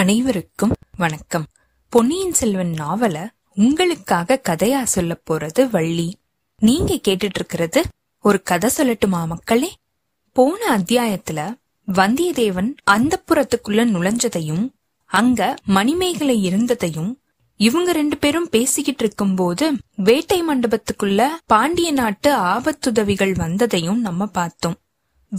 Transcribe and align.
அனைவருக்கும் 0.00 0.72
வணக்கம். 0.96 1.46
பொன்னியின் 1.88 2.34
செல்வன் 2.34 2.74
நாவல 2.78 3.28
உங்களுக்காக 3.54 4.40
கதையா 4.48 4.82
சொல்ல 4.82 5.20
போறது 5.30 5.70
வள்ளி. 5.70 6.18
நீங்க 6.58 6.94
கேட்டுட்டு 6.94 7.30
இருக்கிறது 7.34 7.84
ஒரு 8.20 8.42
கதை 8.42 8.70
சொல்லட்டுமா 8.76 9.26
மக்களே? 9.26 9.74
போன 10.32 10.78
அத்தியாயத்துல 10.78 11.54
வந்தியத்தேவன் 11.92 12.74
அந்த 12.84 13.22
புறத்துக்குள்ள 13.28 13.84
நுழைஞ்சதையும் 13.84 14.70
அங்க 15.04 15.54
மணிமேகலை 15.64 16.42
இருந்ததையும் 16.42 17.20
இவங்க 17.56 17.92
ரெண்டு 17.92 18.16
பேரும் 18.16 18.48
பேசிக்கிட்டு 18.50 19.04
இருக்கும்போது 19.04 19.72
வேட்டை 19.96 20.42
மண்டபத்துக்குள்ள 20.42 21.28
பாண்டிய 21.46 21.92
நாட்டு 21.92 22.36
ஆபத்துதவிகள் 22.36 23.34
வந்ததையும் 23.34 23.96
நம்ம 23.96 24.26
பார்த்தோம். 24.26 24.76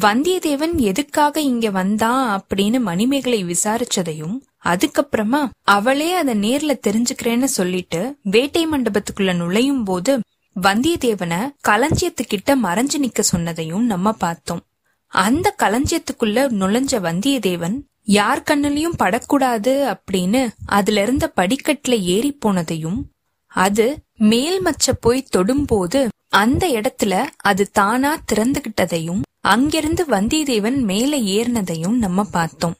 வந்தியத்தேவன் 0.01 0.75
எதுக்காக 0.75 1.41
இங்க 1.41 1.69
வந்தான் 1.69 2.41
அப்படின்னு 2.41 2.79
மணிமேகலை 2.81 3.43
விசாரிச்சதையும் 3.43 4.39
அதுக்கப்புறமா 4.65 5.49
அவளே 5.61 6.13
அத 6.13 6.35
நேர்ல 6.35 6.73
தெரிஞ்சுக்கிறேன்னு 6.87 7.43
சொல்லிட்டு 7.43 8.17
வேட்டை 8.23 8.67
மண்டபத்துக்குள்ள 8.67 9.35
நுழையும் 9.35 9.83
போது 9.83 10.19
வந்தியத்தேவனை 10.61 11.39
களஞ்சியத்துக்கிட்ட 11.67 12.55
மறைஞ்சு 12.63 12.97
நிக்க 12.97 13.23
சொன்னதையும் 13.31 13.85
நம்ம 13.85 14.11
பார்த்தோம். 14.11 14.61
அந்த 15.07 15.55
களஞ்சியத்துக்குள்ள 15.63 16.39
நுழைஞ்ச 16.61 16.93
வந்தியத்தேவன் 16.99 17.77
யார் 18.03 18.41
கண்ணுலயும் 18.41 18.97
படக்கூடாது 18.97 19.73
அப்படின்னு 19.93 20.49
அதுல 20.65 21.01
இருந்த 21.01 21.31
படிக்கட்டுல 21.35 22.01
ஏறி 22.01 22.37
போனதையும் 22.45 22.99
அது 23.47 24.03
மேல் 24.17 24.61
மச்ச 24.61 24.91
போய் 24.99 25.27
தொடும்போது 25.37 26.07
அந்த 26.27 26.67
இடத்துல 26.67 27.27
அது 27.37 27.71
தானா 27.71 28.21
திறந்துகிட்டதையும் 28.33 29.21
அங்கிருந்து 29.41 30.05
வந்தியத்தேவன் 30.09 30.81
மேல 30.81 31.17
ஏறினதையும் 31.17 31.97
நம்ம 31.97 32.23
பார்த்தோம். 32.23 32.75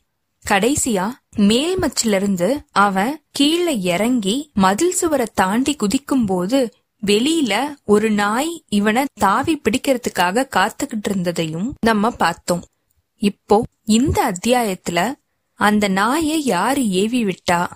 கடைசியா 0.50 1.12
மேல் 1.36 1.80
மச்சில 1.80 2.16
இருந்து 2.16 2.64
அவன் 2.72 3.22
கீழே 3.32 3.82
இறங்கி 3.82 4.52
மதில் 4.54 4.94
சுவரை 4.94 5.28
தாண்டி 5.34 5.76
குதிக்கும் 5.76 6.26
போது 6.26 6.74
வெளியில 7.06 7.74
ஒரு 7.86 8.12
நாய் 8.12 8.64
இவனை 8.68 9.06
தாவி 9.14 9.62
பிடிக்கிறதுக்காக 9.64 10.46
காத்துக்கிட்டு 10.56 11.10
இருந்ததையும் 11.10 11.74
நம்ம 11.82 12.10
பார்த்தோம். 12.10 12.64
இப்போ 13.18 13.64
இந்த 13.84 14.32
அத்தியாயத்துல 14.32 15.14
அந்த 15.54 15.88
நாயை 15.88 16.44
யாரு 16.44 16.90
ஏவி 16.90 17.26
விட்டா? 17.26 17.68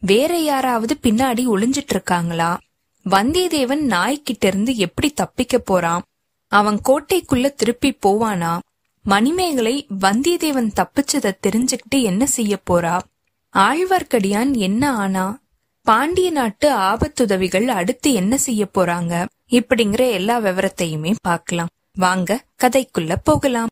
வேற 0.00 0.38
யாராவது 0.38 0.98
பின்னாடி 1.02 1.44
ஒளிஞ்சிட்டு 1.48 1.92
இருக்காங்களா? 1.92 2.58
வந்தியத்தேவன் 3.06 3.84
நாய்கிட்ட 3.94 4.44
இருந்து 4.44 4.76
எப்படி 4.76 5.10
தப்பிக்க 5.10 5.58
போறான்? 5.58 6.02
அவன் 6.52 6.80
கோட்டைக்குள்ள 6.88 7.54
திருப்பி 7.54 7.98
போவானா? 8.06 8.58
மணிமேகலை 9.04 9.86
வந்தியத்தேவன் 10.00 10.70
தப்பிச்சத 10.76 11.32
தெரிஞ்சுக்கிட்டு 11.46 12.02
என்ன 12.02 12.26
செய்ய 12.26 12.60
போறா? 12.70 13.00
ஆழ்வார்க்கடியான் 13.52 14.56
என்ன 14.56 14.94
ஆனா? 14.96 15.40
பாண்டிய 15.82 16.30
நாட்டு 16.30 16.76
ஆபத்துதவிகள் 16.76 17.66
அடுத்து 17.66 18.12
என்ன 18.12 18.36
செய்ய 18.36 18.68
போறாங்க? 18.74 19.26
இப்படிங்கிற 19.50 20.10
எல்லா 20.10 20.38
விவரத்தையுமே 20.38 21.14
பார்க்கலாம். 21.20 21.68
வாங்க 21.94 22.44
கதைக்குள்ள 22.64 23.16
போகலாம். 23.24 23.68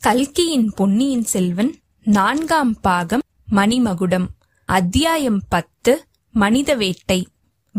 கல்கியின் 0.00 0.72
பொன்னியின் 0.74 1.24
செல்வன் 1.24 1.74
நான்காம் 2.04 2.80
பாகம் 2.80 3.22
மணிமகுடம் 3.52 4.26
அத்தியாயம் 4.64 5.42
பத்து 5.48 6.06
மனித 6.30 6.74
வேட்டை. 6.74 7.28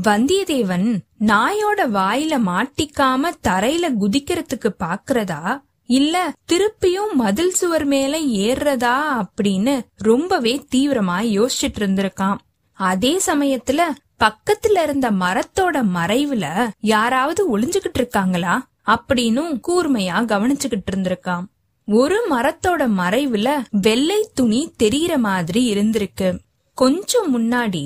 வந்தியத்தேவன் 0.03 0.99
நாயோட 1.19 1.87
வாயில 1.93 2.39
மாட்டிக்காம 2.45 3.29
தரையில 3.47 3.93
குதிக்கிறதுக்கு 3.99 4.69
பாக்குறதா? 4.79 5.67
இல்ல 5.89 6.33
திருப்பியும் 6.51 7.13
மதில் 7.13 7.51
சுவர் 7.51 7.85
மேல 7.85 8.19
ஏறுறதா 8.19 8.97
அப்படின்னு 9.21 9.81
ரொம்பவே 9.95 10.66
தீவிரமா 10.75 11.16
யோசிச்சுட்டு 11.38 11.79
இருந்திருக்கான். 11.79 12.38
அதே 12.73 13.19
சமயத்துல 13.25 13.81
பக்கத்துல 14.19 14.83
இருந்த 14.83 15.11
மரத்தோட 15.11 15.81
மறைவுல 15.95 16.69
யாராவது 16.79 17.59
ஒளிஞ்சுகிட்டு 17.59 17.97
இருக்காங்களா 17.97 18.67
அப்படின்னும் 18.85 19.59
கூர்மையா 19.67 20.17
கவனிச்சுகிட்டு 20.25 20.89
இருந்திருக்கான். 20.91 21.45
ஒரு 21.85 22.28
மரத்தோட 22.29 22.88
மறைவுல 22.97 23.49
வெள்ளை 23.72 24.29
துணி 24.33 24.73
தெரியற 24.83 25.17
மாதிரி 25.17 25.73
இருந்திருக்கு. 25.73 26.39
கொஞ்சம் 26.73 27.29
முன்னாடி 27.38 27.85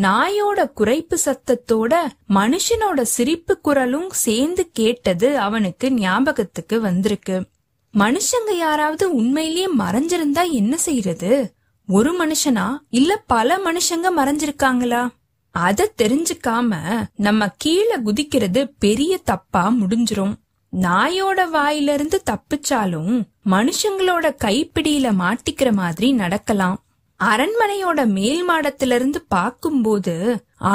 நாயோட 0.00 0.70
குறைப்பு 0.76 1.14
சத்தத்தோட 1.24 1.94
மனுஷனோட 2.28 3.02
சிரிப்பு 3.02 3.60
குரலும் 3.60 4.10
சேர்ந்து 4.10 4.70
கேட்டது 4.72 5.38
அவனுக்கு 5.38 5.92
ஞாபகத்துக்கு 5.92 6.80
வந்திருக்கு. 6.80 7.46
மனுஷங்க 7.94 8.52
யாராவது 8.58 9.14
உண்மையிலேயே 9.14 9.68
மறைஞ்சிருந்தா 9.78 10.50
என்ன 10.50 10.76
செய்யறது? 10.76 11.54
ஒரு 11.86 12.26
மனுஷனா? 12.26 12.76
இல்ல 12.90 13.22
பல 13.26 13.58
மனுஷங்க 13.58 14.10
மறைஞ்சிருக்காங்களா? 14.16 15.08
அத 15.50 15.92
தெரிஞ்சுக்காம 16.02 16.76
நம்ம 17.16 17.48
கீழே 17.56 17.96
குதிக்கிறது 17.96 18.74
பெரிய 18.78 19.18
தப்பா 19.18 19.70
முடிஞ்சிரும். 19.70 20.34
நாயோட 20.80 21.48
வாயிலிருந்து 21.48 22.22
தப்பிச்சாலும் 22.30 23.22
மனுஷங்களோட 23.50 24.36
கைப்பிடியில 24.44 25.10
மாட்டிக்கிற 25.12 25.72
மாதிரி 25.72 26.12
நடக்கலாம். 26.12 26.83
அரண்மனையோட 27.28 28.06
மேல் 28.06 28.50
மாடத்திலிருந்து 28.50 29.20
பாக்கும்போது 29.34 30.14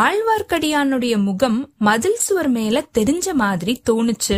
ஆழ்வார்க்கடியானுடைய 0.04 1.16
முகம் 1.24 1.60
மதில் 1.78 2.20
சுவர் 2.26 2.50
மேல 2.50 2.84
தெரிஞ்ச 2.98 3.34
மாதிரி 3.34 3.82
தோணுச்சு. 3.90 4.38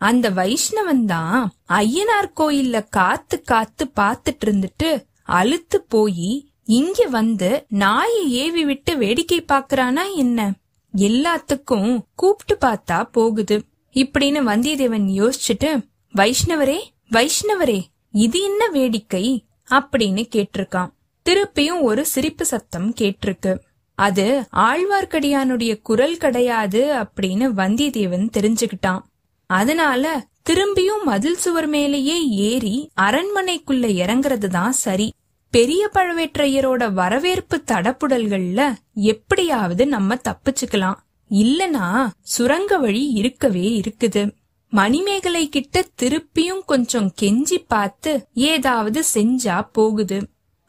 அந்த 0.00 0.30
வைஷ்ணவன் 0.30 1.04
தான் 1.04 1.52
ஐயனார் 1.68 2.30
கோயில்ல 2.36 2.84
காத்து 2.90 3.42
காத்து 3.42 3.84
பாத்துட்டு 4.00 4.44
இருந்துட்டு 4.44 4.90
அழுத்து 5.22 5.78
போய் 5.82 6.30
இங்க 6.64 7.06
வந்து 7.08 7.50
நாயை 7.68 8.32
ஏவி 8.32 8.64
விட்டு 8.64 8.96
வேடிக்கை 8.96 9.44
பாக்குறானா 9.52 10.04
என்ன? 10.16 10.52
எல்லாத்துக்கும் 10.96 11.92
கூப்பிட்டு 12.14 12.66
பார்த்தா 12.66 12.98
போகுது. 13.12 13.56
இப்படின்னு 13.94 14.40
வந்தியத்தேவன் 14.50 15.08
யோசிச்சுட்டு 15.20 15.70
வைஷ்ணவரே 16.14 16.80
வைஷ்ணவரே 17.10 17.80
இது 18.12 18.40
என்ன 18.42 18.68
வேடிக்கை? 18.68 19.44
அப்படின்னு 19.70 20.22
கேட்டிருக்கான். 20.34 20.90
திருப்பியும் 21.28 21.80
ஒரு 21.80 22.06
சிரிப்பு 22.06 22.44
சத்தம் 22.44 22.94
கேட்டிருக்கு. 23.00 23.58
அது 23.98 24.46
ஆழ்வார்க்கடியானுடைய 24.52 25.82
குரல் 25.82 26.16
கிடையாது 26.16 26.80
அப்படின்னு 26.94 27.46
வந்தியத்தேவன் 27.60 28.26
தெரிஞ்சுக்கிட்டான். 28.36 29.02
அதனால 29.46 30.26
திரும்பியும் 30.50 31.02
மதில் 31.04 31.36
சுவர் 31.36 31.66
மேலேயே 31.66 32.16
ஏறி 32.28 32.90
அரண்மனைக்குள்ள 33.00 33.84
இறங்குறது 34.02 34.46
தான் 34.46 34.72
சரி. 34.72 35.14
பெரிய 35.50 35.90
பழவேற்றையரோட 35.94 36.92
வரவேற்பு 36.92 37.62
தடப்புடல்கள்ல 37.72 38.74
எப்படியாவது 38.94 39.86
நம்ம 39.86 40.14
தப்பிச்சுக்கலாம். 40.14 40.98
இல்லனா 41.30 42.06
சுரங்க 42.20 42.78
வழி 42.78 43.04
இருக்கவே 43.10 43.80
இருக்குது. 43.80 44.24
மணிமேகலை 44.72 45.48
கிட்ட 45.48 45.84
திருப்பியும் 46.02 46.62
கொஞ்சம் 46.66 47.10
கெஞ்சி 47.22 47.58
பார்த்து 47.68 48.12
ஏதாவது 48.34 49.04
செஞ்சா 49.14 49.68
போகுது. 49.72 50.18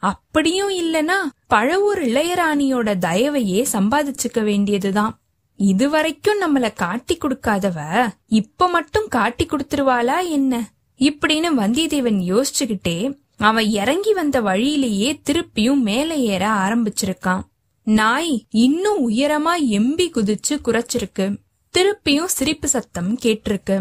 அப்படியும் 0.06 0.70
இல்லனா 0.70 1.18
பழவூர் 1.50 2.02
இளையராணியோட 2.08 2.88
தயவையே 3.06 3.60
சம்பாதிச்சுக்க 3.72 4.42
வேண்டியதுதான். 4.42 5.18
இதுவரைக்கும் 5.56 6.40
நம்மள 6.40 6.72
காட்டி 6.72 7.14
கொடுக்காதவ 7.16 7.78
இப்ப 8.26 8.68
மட்டும் 8.68 9.08
காட்டி 9.08 9.46
கொடுத்துருவாளா 9.46 10.18
என்ன? 10.28 10.70
இப்படின்னு 10.98 11.48
வந்தியத்தேவன் 11.58 12.20
யோசிச்சுக்கிட்டே 12.32 12.98
அவன் 13.38 13.68
இறங்கி 13.70 14.12
வந்த 14.12 14.40
வழியிலேயே 14.40 15.20
திருப்பியும் 15.24 15.80
மேல 15.80 16.14
ஏற 16.14 16.48
ஆரம்பிச்சிருக்கான். 16.48 17.42
நாய் 17.82 18.44
இன்னும் 18.50 19.00
உயரமா 19.10 19.54
எம்பி 19.70 20.06
குதிச்சு 20.08 20.54
குறைச்சிருக்கு 20.54 21.26
திருப்பியும் 21.74 22.32
சிரிப்பு 22.36 22.68
சத்தம் 22.68 23.10
கேட்டிருக்கு. 23.22 23.76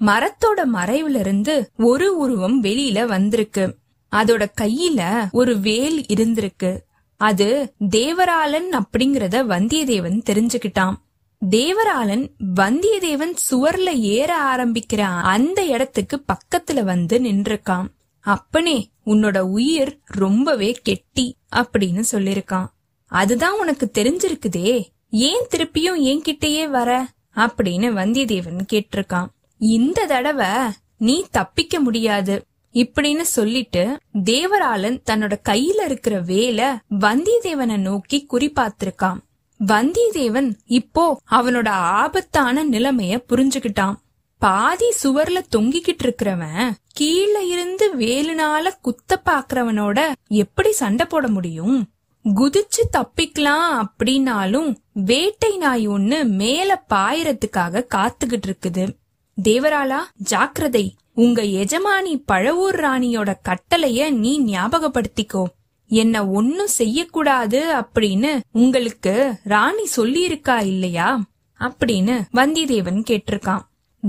மரத்தோட 0.00 0.60
மறைவுல 0.74 1.18
இருந்து 1.18 1.70
ஒரு 1.76 2.06
உருவம் 2.16 2.62
வெளியில 2.62 3.06
வந்திருக்கு. 3.06 3.64
அதோட 4.12 4.46
கையில 4.60 5.30
ஒரு 5.30 5.58
வேல் 5.58 6.04
இருந்திருக்கு. 6.08 6.78
அது 7.16 7.74
தேவராளன் 7.90 8.72
அப்படிங்கறத 8.72 9.44
வந்தியத்தேவன் 9.46 10.22
தெரிஞ்சுக்கிட்டான். 10.30 10.94
தேவராளன் 11.50 12.30
வந்தியத்தேவன் 12.54 13.36
சுவர்ல 13.50 13.98
ஏற 13.98 14.56
ஆரம்பிக்கிற 14.56 15.00
அந்த 15.22 15.64
இடத்துக்கு 15.64 16.24
பக்கத்துல 16.32 16.82
வந்து 16.82 17.18
நின்றுக்கான் 17.18 17.86
அப்பனே 18.20 18.90
உன்னோட 19.06 19.38
உயிர் 19.38 19.98
ரொம்பவே 20.04 20.78
கெட்டி 20.82 21.36
அப்படின்னு 21.56 22.02
சொல்லிருக்கான். 22.12 22.66
அதுதான் 23.06 23.58
உனக்கு 23.58 23.90
தெரிஞ்சிருக்குதே. 23.98 24.86
ஏன் 25.10 25.46
திருப்பியும் 25.50 26.02
என்கிட்டயே 26.02 26.68
வர? 26.68 27.08
அப்படின்னு 27.36 27.92
வந்தியத்தேவன் 27.92 28.66
கேட்டிருக்கான். 28.72 29.26
இந்த 29.58 30.06
தடவை 30.06 30.46
நீ 30.98 31.24
தப்பிக்க 31.30 31.80
முடியாது. 31.80 32.44
இப்படின்னு 32.74 33.20
சொல்லிட்டு 33.20 33.96
தேவராளன் 34.24 35.00
தன்னோட 35.10 35.32
கையில 35.48 35.84
இருக்கிற 35.84 36.20
வேலை 36.20 36.64
வந்தியத்தேவனை 37.00 37.76
நோக்கி 37.76 38.26
குறிப்பாத்திருக்கான் 38.32 39.18
வந்தியத்தேவன் 39.60 40.52
இப்போ 40.64 41.20
அவனோட 41.30 41.68
ஆபத்தான 41.68 42.64
நிலைமைய 42.64 43.24
புரிஞ்சுகிட்டான் 43.28 43.94
பாதி 44.38 44.92
சுவர்ல 45.02 45.40
தொங்கிக்கிட்டு 45.56 46.04
இருக்கிறவன் 46.04 46.70
கீழே 46.92 47.48
இருந்து 47.48 47.94
வேலுனால 47.96 48.68
குத்த 48.82 49.20
பாக்குறவனோட 49.24 50.12
எப்படி 50.28 50.72
சண்டை 50.72 51.06
போட 51.06 51.28
முடியும்? 51.28 51.90
குதிச்சு 52.24 52.82
தப்பிக்கலாம் 52.92 53.84
அப்படின்னாலும் 53.84 54.74
வேட்டை 54.92 55.56
நாய் 55.56 55.88
ஒண்ணு 55.88 56.24
மேல 56.24 56.84
பாயறதுக்காக 56.88 57.84
காத்துக்கிட்டு 57.94 58.48
இருக்குது. 58.48 58.84
தேவராளா 59.48 59.98
ஜாக்கிரதை. 60.16 60.94
உங்க 61.14 61.42
எஜமானி 61.42 62.22
பழவூர் 62.32 62.76
ராணியோட 62.76 63.34
கட்டளைய 63.42 64.10
நீ 64.10 64.40
ஞாபகப்படுத்திக்கோ. 64.44 65.44
என்ன 65.88 66.28
ஒன்னும் 66.28 66.66
செய்யக்கூடாது 66.66 67.74
அப்படின்னு 67.74 68.40
உங்களுக்கு 68.52 69.34
ராணி 69.42 69.86
சொல்லியிருக்கா 69.96 70.66
இல்லையா? 70.66 71.22
அப்படின்னு 71.60 72.22
வந்தியத்தேவன் 72.34 73.02
கேட்டிருக்கான். 73.10 73.60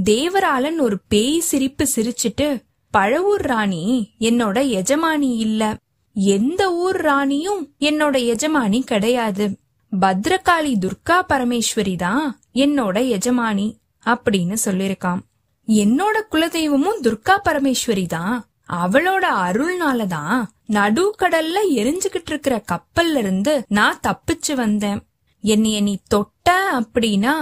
தேவராளன் 0.03 0.79
ஒரு 0.79 0.99
பேய் 1.07 1.39
சிரிப்பு 1.39 1.87
சிரிச்சிட்டு 1.95 2.61
பழவூர் 2.97 3.41
ராணி 3.41 4.11
என்னோட 4.19 4.69
எஜமானி 4.69 5.35
இல்ல. 5.35 5.77
எந்த 6.13 6.73
ஊர் 6.73 6.95
ராணியும் 6.95 7.73
என்னோட 7.79 8.35
எஜமானி 8.35 8.79
கிடையாது. 8.79 9.57
பத்ரகாளி 10.01 10.73
துர்கா 10.73 11.21
பரமேஸ்வரி 11.29 11.95
தான் 11.95 12.39
என்னோட 12.53 13.07
எஜமானி. 13.09 13.79
அப்படின்னு 14.05 14.55
சொல்லிருக்கான் 14.65 15.21
என்னோட 15.67 16.17
குலதெய்வமும் 16.31 17.01
துர்கா 17.01 17.35
பரமேஸ்வரி 17.47 18.05
தான். 18.07 18.45
அவளோட 18.81 19.25
அருள்னால 19.45 20.05
தான் 20.07 20.49
நடுக்கடல்ல 20.73 21.57
எரிஞ்சுகிட்டு 21.73 22.31
இருக்கிற 22.31 22.63
கப்பல்ல 22.71 23.17
இருந்து 23.17 23.53
நான் 23.67 23.99
தப்பிச்சு 24.07 24.53
வந்தேன். 24.55 25.01
என்னைய 25.43 25.81
நீ 25.81 25.93
தொட்ட 26.07 26.55
அப்படின்னா 26.79 27.33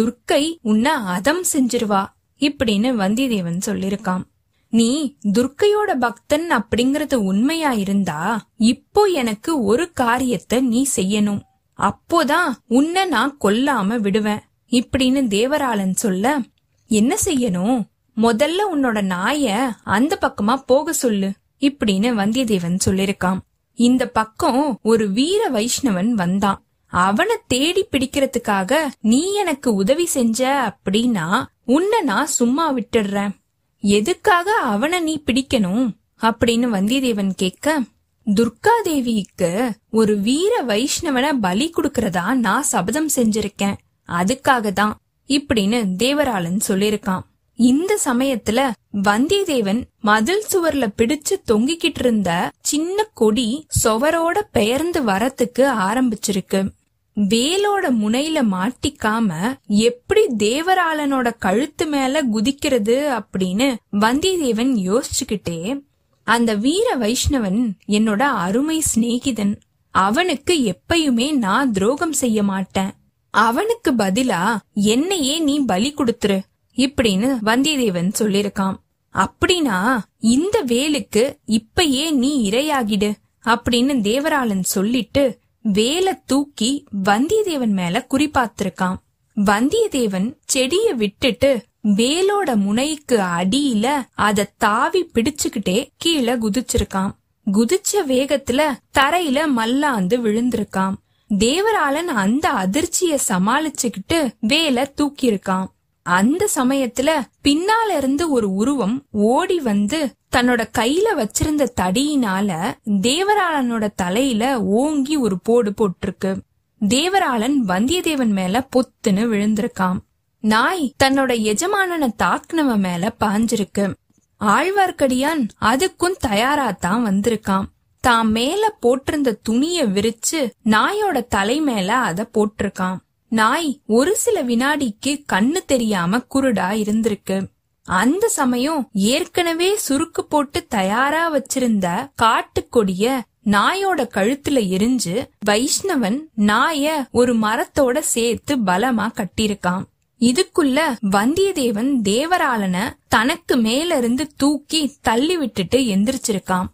துர்க்கை 0.00 0.42
உன்னை 0.62 0.92
அதம் 0.92 1.44
செஞ்சிருவா 1.52 2.02
இப்படின்னு 2.40 2.90
வந்திதேவன் 3.02 3.60
சொல்லிருக்கான் 3.66 4.24
நீ 4.72 5.16
துர்க்கையோட 5.32 5.90
பக்தன் 5.98 6.48
அப்படிங்கறது 6.50 7.14
உண்மையா 7.14 7.70
இருந்தா 7.72 8.18
இப்போ 8.56 9.04
எனக்கு 9.04 9.64
ஒரு 9.64 9.92
காரியத்தை 9.92 10.60
நீ 10.60 10.86
செய்யணும். 10.96 11.40
அப்போதான் 11.78 12.50
உன்னை 12.68 13.04
நான் 13.04 13.36
கொல்லாம 13.44 13.98
விடுவேன். 13.98 14.42
இப்படின்னு 14.70 15.20
தேவராளன் 15.28 15.94
சொல்ல 15.94 16.38
என்ன 16.86 17.16
செய்யணும்? 17.24 17.82
முதல்ல 18.16 18.58
உன்னோட 18.74 19.02
நாய 19.02 19.72
அந்த 19.84 20.18
பக்கமா 20.20 20.56
போக 20.56 20.92
சொல்லு 20.92 21.32
இப்படின்னு 21.60 22.10
வந்தியத்தேவன் 22.20 22.78
சொல்லிருக்கான். 22.86 23.38
இந்த 23.74 24.08
பக்கம் 24.08 24.78
ஒரு 24.82 25.10
வீர 25.10 25.50
வைஷ்ணவன் 25.50 26.10
வந்தான். 26.10 26.62
அவனை 26.86 27.36
தேடி 27.46 27.88
பிடிக்கிறதுக்காக 27.92 28.86
நீ 29.00 29.32
எனக்கு 29.32 29.74
உதவி 29.74 30.06
செஞ்ச 30.06 30.72
அப்படின்னா 30.72 31.44
உன்னை 31.64 32.00
நான் 32.00 32.26
சும்மா 32.26 32.74
விட்டுடுறேன். 32.74 33.30
எதுக்காக 33.78 34.52
அவனை 34.52 35.00
நீ 35.00 35.22
பிடிக்கணும்? 35.26 35.90
அப்படின்னு 36.22 36.66
வந்தியத்தேவன் 36.76 37.32
கேட்க 37.36 37.80
துர்கா 38.26 38.68
தேவிக்கு 38.82 39.72
ஒரு 39.90 40.18
வீர 40.18 40.64
வைஷ்ணவனை 40.64 41.32
பலி 41.32 41.72
கொடுக்கறதா 41.76 42.34
நான் 42.34 42.62
சபதம் 42.62 43.08
செஞ்சிருக்கேன். 43.16 43.74
அதுக்காக 44.08 44.72
தான் 44.72 44.98
இப்படின்னு 45.28 45.86
தேவராளன் 45.98 46.60
சொல்லிருக்கான் 46.68 47.20
இந்த 47.54 47.98
சமயத்துல 48.04 48.70
வந்தியத்தேவன் 49.02 49.82
மதில் 50.00 50.44
சுவர்ல 50.52 50.86
பிடிச்சு 50.96 51.34
தொங்கிக்கிட்டு 51.50 51.98
இருந்த 51.98 52.50
சின்ன 52.60 53.08
கொடி 53.14 53.66
சுவரோட 53.84 54.40
பெயர்ந்து 54.52 55.02
வரத்துக்கு 55.02 55.70
ஆரம்பிச்சிருக்கு. 55.88 56.68
வேலோட 57.16 57.90
முனையில 58.02 58.42
மாட்டிக்காம 58.52 59.56
எப்படி 59.66 60.26
தேவராளனோட 60.38 61.32
கழுத்து 61.38 61.86
மேல 61.86 62.22
குதிக்கிறது 62.22 63.20
அப்படின்னு 63.20 63.74
வந்தியத்தேவன் 63.92 64.72
யோசிச்சுக்கிட்டே 64.90 65.86
அந்த 66.24 66.54
வீர 66.54 66.96
வைஷ்ணவன் 66.96 67.70
என்னோட 67.88 68.22
அருமை 68.22 68.82
சிநேகிதன். 68.94 69.60
அவனுக்கு 69.90 70.74
எப்பயுமே 70.74 71.32
நான் 71.32 71.72
துரோகம் 71.72 72.12
செய்ய 72.12 72.42
மாட்டேன். 72.42 72.90
அவனுக்கு 73.30 73.92
பதிலா 73.92 74.56
என்னையே 74.74 75.38
நீ 75.38 75.58
பலி 75.58 75.94
கொடுத்துரு 75.94 76.40
இப்படின்னு 76.76 77.36
வந்தியத்தேவன் 77.44 78.12
சொல்லிருக்கான். 78.18 78.76
அப்படின்னா 79.14 79.98
இந்த 80.18 80.64
வேலுக்கு 80.64 81.36
இப்பயே 81.46 82.10
நீ 82.10 82.50
இரையாகிடு 82.50 83.12
அப்படின்னு 83.44 83.94
தேவராளன் 84.08 84.62
சொல்லிட்டு 84.62 85.38
வேலை 85.62 86.12
தூக்கி 86.26 86.84
வந்தியத்தேவன் 87.04 87.74
மேல 87.80 88.06
குறிப்பாத்திருக்கான் 88.10 88.96
வந்தியத்தேவன் 89.36 90.36
செடிய 90.54 90.94
விட்டுட்டு 90.94 91.66
வேலோட 91.84 92.56
முனைக்கு 92.56 93.18
அடியில 93.18 94.02
அத 94.14 94.52
தாவி 94.56 95.10
பிடிச்சுக்கிட்டே 95.14 95.88
கீழே 95.96 96.32
குதிச்சிருக்கான். 96.32 97.10
குதிச்ச 97.46 97.92
வேகத்துல 98.06 98.70
தரையில 98.98 99.46
மல்லாந்து 99.50 100.18
விழுந்திருக்கான். 100.18 100.94
தேவராளன் 101.34 102.12
அந்த 102.14 102.52
அதிர்ச்சிய 102.52 103.18
சமாளிச்சுக்கிட்டு 103.28 104.30
வேலை 104.40 104.92
தூக்கியிருக்கான். 104.96 105.66
அந்த 106.02 106.48
சமயத்துல 106.54 107.10
பின்னால 107.44 107.96
இருந்து 107.96 108.30
ஒரு 108.30 108.54
உருவம் 108.54 109.06
ஓடி 109.10 109.60
வந்து 109.60 110.12
தன்னோட 110.36 110.64
கையில 110.78 111.04
வச்சிருந்த 111.16 111.68
தடியினால 111.80 112.72
தேவராளனோட 112.86 113.88
தலையில 113.96 114.62
ஓங்கி 114.62 115.16
ஒரு 115.16 115.40
போடு 115.40 115.72
போட்டிருக்கு. 115.76 116.40
தேவராளன் 116.80 117.56
வந்தியத்தேவன் 117.68 118.32
மேல 118.32 118.68
பொத்துன்னு 118.76 119.26
விழுந்திருக்கான். 119.26 119.96
நாய் 120.40 120.94
தன்னோட 121.04 121.40
எஜமானனை 121.40 122.08
தாக்குனவன் 122.18 122.78
மேல 122.78 123.14
பாஞ்சிருக்கு. 123.20 123.94
ஆழ்வார்க்கடியான் 124.40 125.48
அதுக்கும் 125.60 126.16
தயாராத்தான் 126.26 127.02
வந்திருக்கான். 127.06 127.64
தான் 128.00 128.30
மேல 128.30 128.76
போட்டிருந்த 128.80 129.36
துணிய 129.42 129.86
விரிச்சு 129.86 130.52
நாயோட 130.64 131.26
தலை 131.28 131.60
மேல 131.60 131.96
அத 131.96 132.30
போட்டிருக்கான் 132.34 132.96
நாய் 133.28 133.80
ஒரு 133.86 134.16
சில 134.16 134.42
வினாடிக்கு 134.42 135.24
கண்ணு 135.32 135.64
தெரியாம 135.66 136.18
குருடா 136.34 136.70
இருந்திருக்கு. 136.72 137.46
அந்த 137.84 138.28
சமயம் 138.28 138.90
ஏற்கனவே 138.92 139.78
சுருக்கு 139.88 140.20
போட்டு 140.28 140.66
தயாரா 140.66 141.36
வச்சிருந்த 141.36 142.08
காட்டுக்கொடிய 142.22 143.20
நாயோட 143.44 144.04
கழுத்துல 144.14 144.58
எரிஞ்சு 144.68 145.28
வைஷ்ணவன் 145.46 146.18
நாய 146.36 147.06
ஒரு 147.10 147.34
மரத்தோட 147.34 147.98
சேர்த்து 147.98 148.56
பலமா 148.56 149.06
கட்டியிருக்கான் 149.14 149.84
இதுக்குள்ள 150.20 150.78
வந்தியத்தேவன் 151.10 151.92
தேவராளன 152.02 152.76
தனக்கு 153.08 153.56
மேல 153.56 153.96
இருந்து 153.96 154.30
தூக்கி 154.36 154.94
தள்ளி 155.00 155.36
விட்டுட்டு 155.36 155.78
எந்திரிச்சிருக்கான் 155.78 156.68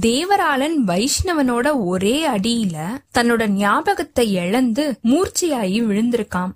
தேவராளன் 0.00 0.76
வைஷ்ணவனோட 0.86 1.84
ஒரே 1.84 2.28
அடியில 2.28 2.88
தன்னோட 3.18 3.46
ஞாபகத்தை 3.46 4.32
இழந்து 4.32 4.98
மூர்ச்சையாயி 5.02 5.82
விழுந்திருக்கான் 5.82 6.50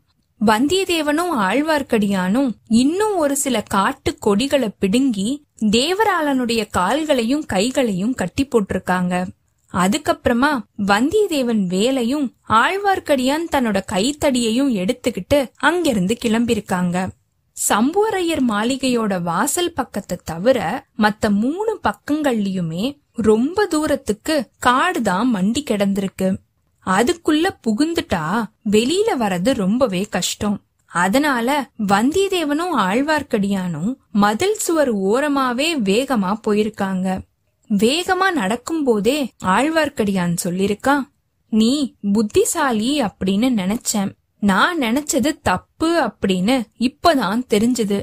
வந்தியத்தேவனும் 0.46 1.32
ஆழ்வார்க்கடியானும் 1.38 2.50
இன்னும் 2.68 3.16
ஒரு 3.16 3.36
சில 3.36 3.60
காட்டு 3.60 4.18
கொடிகளை 4.18 4.70
பிடுங்கி 4.78 5.44
தேவராளனுடைய 5.60 6.66
கால்களையும் 6.72 7.46
கைகளையும் 7.46 8.14
கட்டி 8.14 8.48
போட்டிருக்காங்க. 8.48 9.26
அதுக்கப்புறமா 9.72 10.58
வந்தியத்தேவன் 10.86 11.66
வேலையும் 11.66 12.34
ஆழ்வார்க்கடியான் 12.48 13.46
தன்னோட 13.52 13.80
கைத்தடியையும் 13.92 14.74
எடுத்துக்கிட்டு 14.74 15.50
அங்கிருந்து 15.56 16.16
கிளம்பிருக்காங்க 16.24 17.08
சம்புவரையர் 17.68 18.40
மாளிகையோட 18.48 19.22
வாசல் 19.22 19.72
பக்கத்தை 19.72 20.18
தவிர 20.24 20.86
மத்த 20.98 21.30
மூணு 21.30 21.80
பக்கங்கள்லயுமே 21.88 22.98
ரொம்ப 23.16 23.66
தூரத்துக்கு 23.66 24.50
காடுதான் 24.66 25.26
மண்டி 25.34 25.62
கிடந்திருக்கு. 25.70 26.36
அதுக்குள்ள 26.86 27.48
புகுந்துட்டா 27.66 28.44
வெளியில 28.70 29.06
வர்றது 29.18 29.54
ரொம்பவே 29.54 30.02
கஷ்டம். 30.02 30.60
அதனால 30.86 31.70
வந்தியத்தேவனும் 31.78 32.72
ஆழ்வார்க்கடியானும் 32.76 33.94
மதில் 34.10 34.54
சுவர் 34.54 34.96
ஓரமாவே 34.96 35.78
வேகமா 35.84 36.34
போயிருக்காங்க. 36.46 37.20
வேகமா 37.68 38.30
நடக்கும்போதே 38.36 39.28
ஆழ்வார்க்கடியான் 39.44 40.36
சொல்லிருக்கான் 40.44 41.00
நீ 41.48 41.94
புத்திசாலி 42.12 43.02
அப்படின்னு 43.02 43.52
நினைச்சேன். 43.56 44.12
நான் 44.40 44.78
நினைச்சது 44.78 45.38
தப்பு 45.42 46.12
அப்படின்னு 46.12 46.64
இப்பதான் 46.78 47.42
தெரிஞ்சது. 47.50 48.02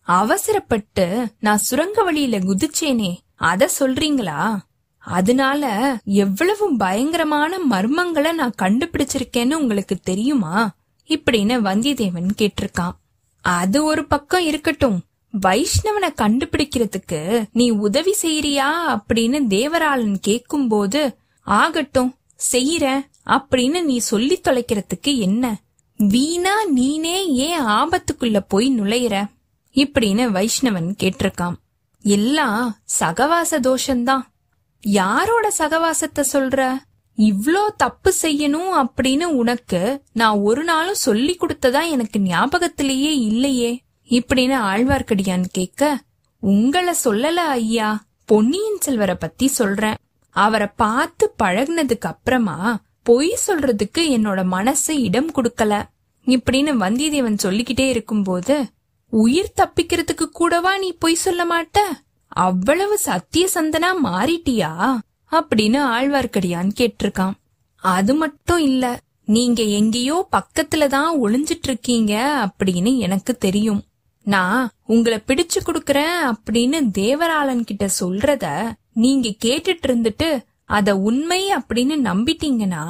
அவசரப்பட்டு 0.00 1.32
நான் 1.38 1.58
சுரங்க 1.58 2.02
வழியில 2.02 2.38
குதிச்சேனே 2.38 3.16
அத 3.42 3.70
சொல்றீங்களா? 3.78 4.56
அதனால 4.98 5.62
எவ்வளவு 6.04 6.76
பயங்கரமான 6.76 7.58
மர்மங்களை 7.70 8.32
நான் 8.32 8.54
கண்டுபிடிச்சிருக்கேன்னு 8.62 9.54
உங்களுக்கு 9.54 9.96
தெரியுமா? 9.96 10.74
இப்படின்னு 11.08 11.54
வந்தியத்தேவன் 11.68 12.30
கேட்டிருக்கான். 12.36 12.90
அது 13.40 13.84
ஒரு 13.84 14.06
பக்கம் 14.06 14.44
இருக்கட்டும். 14.44 15.02
வைஷ்ணவனை 15.40 16.08
கண்டுபிடிக்கிறதுக்கு 16.22 17.44
நீ 17.52 17.70
உதவி 17.70 18.14
செய்யறியா 18.22 18.68
அப்படின்னு 18.98 19.42
தேவராளன் 19.48 20.16
கேக்கும்போது 20.26 21.14
ஆகட்டும் 21.40 22.14
செய்யற 22.52 23.06
அப்படின்னு 23.26 23.82
நீ 23.82 23.98
சொல்லி 23.98 24.40
தொலைக்கிறதுக்கு 24.40 25.16
என்ன? 25.16 25.60
வீணா 25.96 26.54
நீனே 26.76 27.26
ஏன் 27.26 27.60
ஆபத்துக்குள்ள 27.60 28.44
போய் 28.48 28.80
நுழையிற? 28.80 29.26
இப்படின்னு 29.74 30.30
வைஷ்ணவன் 30.30 30.94
கேட்டிருக்கான். 31.02 31.54
எல்லாம் 32.02 32.76
சகவாச 33.00 33.60
தோஷந்தான். 33.60 34.22
யாரோட 34.80 35.52
சகவாசத்தை 35.58 36.24
சொல்ற? 36.32 36.76
இவ்ளோ 37.16 37.68
தப்பு 37.76 38.12
செய்யணும் 38.22 38.86
அப்படின்னு 38.86 39.24
உனக்கு 39.24 40.02
நான் 40.12 40.38
ஒரு 40.38 40.64
நாளும் 40.64 40.94
சொல்லி 40.94 41.36
கொடுத்ததா 41.36 41.90
எனக்கு 41.90 42.20
ஞாபகத்திலேயே 42.20 43.18
இல்லையே. 43.18 43.82
இப்படின்னு 44.08 44.56
ஆழ்வார்க்கடியான் 44.70 45.44
கேட்க 45.50 45.98
உங்களை 46.40 46.94
சொல்லல 47.04 47.34
ஐயா. 47.34 48.04
பொன்னியின் 48.24 48.80
செல்வரை 48.80 49.14
பத்தி 49.14 49.46
சொல்றேன். 49.46 49.94
அவரை 50.30 50.68
பார்த்து 50.76 51.34
பழகுனதுக்கு 51.42 52.00
அப்புறமா 52.00 52.82
பொய் 53.02 53.38
சொல்றதுக்கு 53.46 53.98
என்னோட 53.98 54.44
மனசு 54.44 55.02
இடம் 55.02 55.32
கொடுக்கல. 55.34 55.82
இப்படின்னு 56.26 56.72
வந்தியத்தேவன் 56.80 57.34
சொல்லிக்கிட்டே 57.34 57.88
இருக்கும்போது 57.88 58.66
உயிர் 59.12 59.52
தப்பிக்கிறதுக்கு 59.56 60.24
கூடவா 60.32 60.78
நீ 60.78 60.92
பொய் 60.92 61.14
சொல்ல 61.14 61.42
மாட்ட? 61.44 61.78
அவ்வளவு 62.28 62.98
சத்திய 62.98 63.48
சந்தனா 63.54 63.90
மாறிட்டியா? 64.04 64.98
அப்படின்னு 65.32 65.80
ஆழ்வார்க்கடியான் 65.96 66.70
கேட்டிருக்கான். 66.78 67.32
அது 67.76 68.14
மட்டும் 68.14 68.58
இல்ல 68.58 69.00
நீங்க 69.26 69.62
எங்கேயோ 69.62 70.28
பக்கத்துல 70.32 70.86
தான் 70.86 71.22
ஒளிஞ்சிட்டு 71.22 71.62
இருக்கீங்க 71.62 72.12
அப்படின்னு 72.48 72.96
எனக்கு 72.96 73.36
தெரியும். 73.36 73.82
நான் 74.26 74.70
உங்களை 74.86 75.22
பிடிச்சு 75.26 75.58
கொடுக்கறேன் 75.64 76.18
அப்படின்னு 76.32 76.78
தேவராளன் 76.98 77.64
கிட்ட 77.64 77.88
சொல்றத 78.00 78.46
நீங்க 78.94 79.28
கேட்டுட்டு 79.44 79.86
இருந்துட்டு 79.88 80.44
அத 80.64 80.96
உண்மை 80.96 81.52
அப்படின்னு 81.54 81.96
நம்பிட்டீங்கன்னா 82.10 82.84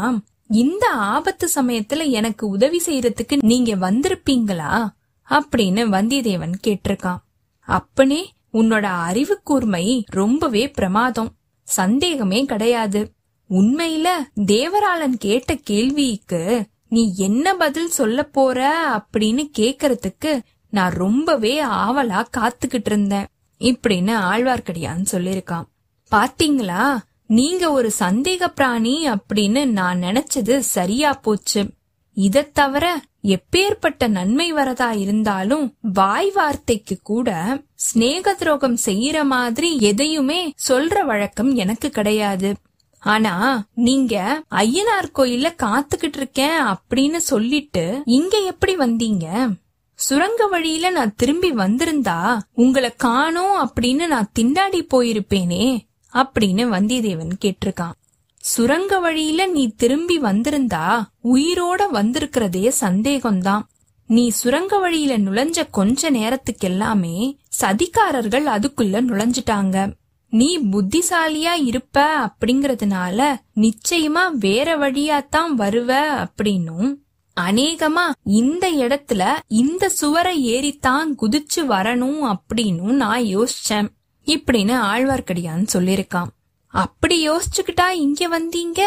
இந்த 0.47 0.89
ஆபத்து 0.89 1.49
சமயத்துல 1.55 2.11
எனக்கு 2.11 2.49
உதவி 2.49 2.81
செய்யறதுக்கு 2.87 3.43
நீங்க 3.43 3.75
வந்திருப்பீங்களா? 3.77 4.89
அப்படின்னு 5.31 5.83
வந்தியத்தேவன் 5.95 6.55
கேட்டிருக்கான். 6.67 7.23
அப்பனே 7.61 8.33
உன்னோட 8.53 8.83
அறிவு 8.83 9.41
கூர்மை 9.45 10.05
ரொம்பவே 10.07 10.71
பிரமாதம். 10.71 11.35
சந்தேகமே 11.63 12.45
கிடையாது. 12.45 13.13
உண்மையில 13.51 14.07
தேவராளன் 14.41 15.15
கேட்ட 15.19 15.55
கேள்விக்கு 15.55 16.67
நீ 16.89 17.15
என்ன 17.17 17.55
பதில் 17.55 17.89
சொல்ல 17.89 18.23
போற 18.23 18.59
அப்படின்னு 18.97 19.51
கேக்கறதுக்கு 19.59 20.41
நான் 20.71 20.93
ரொம்பவே 20.93 21.65
ஆவலா 21.65 22.25
காத்துக்கிட்டு 22.37 22.87
இருந்தேன் 22.87 23.27
இப்படின்னு 23.59 24.15
ஆழ்வார்க்கடியான் 24.31 25.05
சொல்லிருக்கான் 25.13 25.65
பாத்தீங்களா? 26.11 26.97
நீங்க 27.27 27.73
ஒரு 27.73 27.93
சந்தேக 27.99 28.47
பிராணி 28.47 29.11
அப்படின்னு 29.11 29.65
நான் 29.65 30.03
நினைச்சது 30.03 30.59
சரியா 30.59 31.13
போச்சு. 31.13 31.71
இத 32.13 32.43
தவிர 32.43 33.01
எப்பேற்பட்ட 33.23 34.09
நன்மை 34.09 34.53
வரதா 34.53 34.99
இருந்தாலும் 34.99 35.75
வாய் 35.81 36.31
வார்த்தைக்கு 36.31 36.99
கூட 37.03 37.29
சிநேக 37.75 38.35
துரோகம் 38.35 38.79
செய்யற 38.85 39.23
மாதிரி 39.25 39.79
எதையுமே 39.79 40.55
சொல்ற 40.69 41.05
வழக்கம் 41.05 41.55
எனக்கு 41.55 41.91
கிடையாது. 41.91 42.55
ஆனா 42.99 43.67
நீங்க 43.75 44.43
ஐயனார் 44.51 45.11
கோயில்ல 45.15 45.55
காத்துக்கிட்டு 45.63 46.17
இருக்கேன் 46.17 46.61
அப்படின்னு 46.61 47.17
சொல்லிட்டு 47.17 48.03
இங்க 48.05 48.39
எப்படி 48.39 48.77
வந்தீங்க? 48.77 49.55
சுரங்க 49.95 50.47
வழியில 50.47 50.91
நான் 50.91 51.15
திரும்பி 51.15 51.53
வந்திருந்தா 51.53 52.39
உங்களை 52.53 52.93
காணோம் 52.97 53.71
அப்படின்னு 53.71 54.07
நான் 54.07 54.33
திண்டாடி 54.39 54.87
போயிருப்பேனே 54.95 55.79
அப்படின்னு 56.15 56.65
வந்தியத்தேவன் 56.75 57.33
கேட்டிருக்கான். 57.45 57.99
சுரங்க 58.43 58.99
வழியில 58.99 59.47
நீ 59.47 59.73
திரும்பி 59.77 60.21
வந்திருந்தா 60.21 61.03
உயிரோட 61.25 61.83
வந்திருக்கிறதே 61.93 62.73
சந்தேகம்தான். 62.81 63.61
நீ 64.07 64.29
சுரங்க 64.29 64.79
வழியில 64.79 65.19
நுழைஞ்ச 65.19 65.71
கொஞ்ச 65.71 66.11
நேரத்துக்கு 66.11 66.69
எல்லாமே 66.69 67.39
சதிகாரர்கள் 67.61 68.47
அதுக்குள்ள 68.47 69.01
நுழைஞ்சிட்டாங்க. 69.03 69.95
நீ 70.31 70.59
புத்திசாலியா 70.59 71.55
இருப்ப 71.65 72.27
அப்படிங்கறதுனால 72.27 73.37
நிச்சயமா 73.57 74.31
வேற 74.33 74.79
வழியாத்தான் 74.79 75.51
வருவ 75.59 75.93
அப்படின்னும். 76.27 76.95
அநேகமா 77.41 78.07
இந்த 78.25 78.73
இடத்துல 78.73 79.33
இந்த 79.47 79.89
சுவரை 79.89 80.37
ஏறித்தான் 80.55 81.15
குதிச்சு 81.23 81.63
வரணும் 81.69 82.33
அப்படின்னு 82.33 82.83
நான் 82.83 83.23
யோசிச்சேன். 83.23 83.89
இப்படின்னு 84.27 84.75
ஆழ்வார்க்கடியான் 84.93 85.67
சொல்லிருக்கான் 85.73 86.31
அப்படி 86.73 87.31
யோசிச்சுக்கிட்டா 87.31 87.89
இங்க 87.89 88.29
வந்தீங்க? 88.29 88.81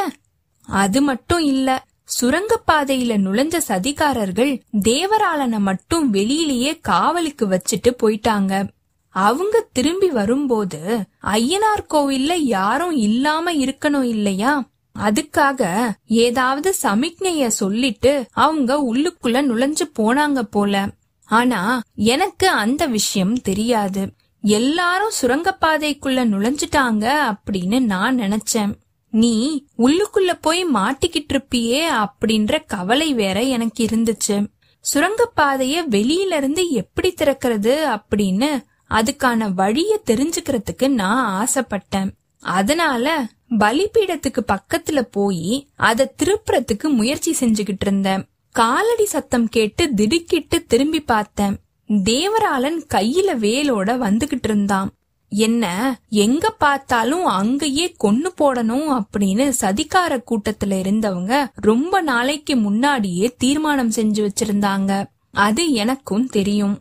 அது 0.65 1.01
மட்டும் 1.01 1.39
இல்ல 1.39 1.85
சுரங்கப்பாதையில 2.21 3.13
நுழைஞ்ச 3.17 3.57
சதிகாரர்கள் 3.67 4.61
தேவராளனை 4.81 5.59
மட்டும் 5.59 6.13
வெளியிலேயே 6.13 6.79
காவலுக்கு 6.81 7.47
வச்சுட்டு 7.47 7.93
போயிட்டாங்க. 8.03 8.69
அவங்க 9.09 9.65
திரும்பி 9.73 10.09
வரும்போது 10.09 10.79
ஐயனார் 11.23 11.85
கோவில்ல 11.89 12.33
யாரும் 12.33 12.91
இல்லாம 12.91 13.53
இருக்கணும் 13.53 14.03
இல்லையா? 14.03 14.67
அதுக்காக 14.99 15.91
ஏதாவது 16.05 16.75
சமிக்ஞைய 16.83 17.47
சொல்லிட்டு 17.47 18.25
அவங்க 18.31 18.93
உள்ளுக்குள்ள 18.93 19.41
நுழைஞ்சு 19.41 19.85
போனாங்க 19.99 20.41
போல. 20.41 20.89
ஆனா 21.25 21.81
எனக்கு 21.95 22.49
அந்த 22.49 22.85
விஷயம் 22.85 23.41
தெரியாது. 23.41 24.11
எல்லாரும் 24.45 25.11
சுரங்கப்பாதைக்குள்ள 25.21 26.23
நுழைஞ்சிட்டாங்க 26.25 27.33
அப்படின்னு 27.33 27.79
நான் 27.79 28.19
நினைச்சேன். 28.19 28.73
நீ 29.09 29.65
உள்ளுக்குள்ள 29.77 30.37
போய் 30.41 30.65
மாட்டிக்கிட்டு 30.65 31.33
இருப்பியே 31.33 32.05
அப்படின்ற 32.05 32.59
கவலை 32.67 33.13
வேற 33.13 33.41
எனக்கு 33.41 33.85
இருந்துச்சு. 33.85 34.47
சுரங்கப்பாதைய 34.93 35.81
வெளியில 35.89 36.35
இருந்து 36.35 36.69
எப்படி 36.69 37.13
திறக்கிறது 37.13 38.01
அப்படின்னு 38.01 38.63
அதுக்கான 38.89 39.53
வழிய 39.53 40.01
தெரிஞ்சுக்கிறதுக்கு 40.05 40.87
நான் 40.87 41.47
ஆசைப்பட்டேன். 41.47 42.11
அதனால 42.39 43.27
பலிபீடத்துக்கு 43.49 44.45
பக்கத்துல 44.47 45.01
போய் 45.01 45.67
அத 45.75 46.13
திருப்புறத்துக்கு 46.23 46.89
முயற்சி 46.89 47.35
செஞ்சுகிட்டு 47.39 47.81
இருந்தேன். 47.81 48.27
காலடி 48.51 49.05
சத்தம் 49.05 49.49
கேட்டு 49.49 49.93
திடுக்கிட்டு 49.93 50.65
திரும்பி 50.65 51.01
பார்த்தேன். 51.01 51.59
தேவராளன் 51.89 52.85
கையில 52.93 53.37
வேலோட 53.37 53.97
வந்துகிட்டு 53.97 54.43
இருந்தான். 54.43 54.91
என்ன 55.29 55.65
எங்க 56.09 56.49
பார்த்தாலும் 56.49 57.25
அங்கேயே 57.25 57.95
கொன்னு 58.03 58.25
போடணும் 58.41 59.01
அப்படின்னு 59.01 59.51
சதிகார 59.61 60.23
கூட்டத்துல 60.31 60.69
இருந்தவங்க 60.69 61.47
ரொம்ப 61.55 62.01
நாளைக்கு 62.01 62.55
முன்னாடியே 62.55 63.35
தீர்மானம் 63.37 63.91
செஞ்சு 63.91 64.29
வச்சிருந்தாங்க. 64.29 65.05
அது 65.31 65.71
எனக்கும் 65.71 66.27
தெரியும். 66.27 66.79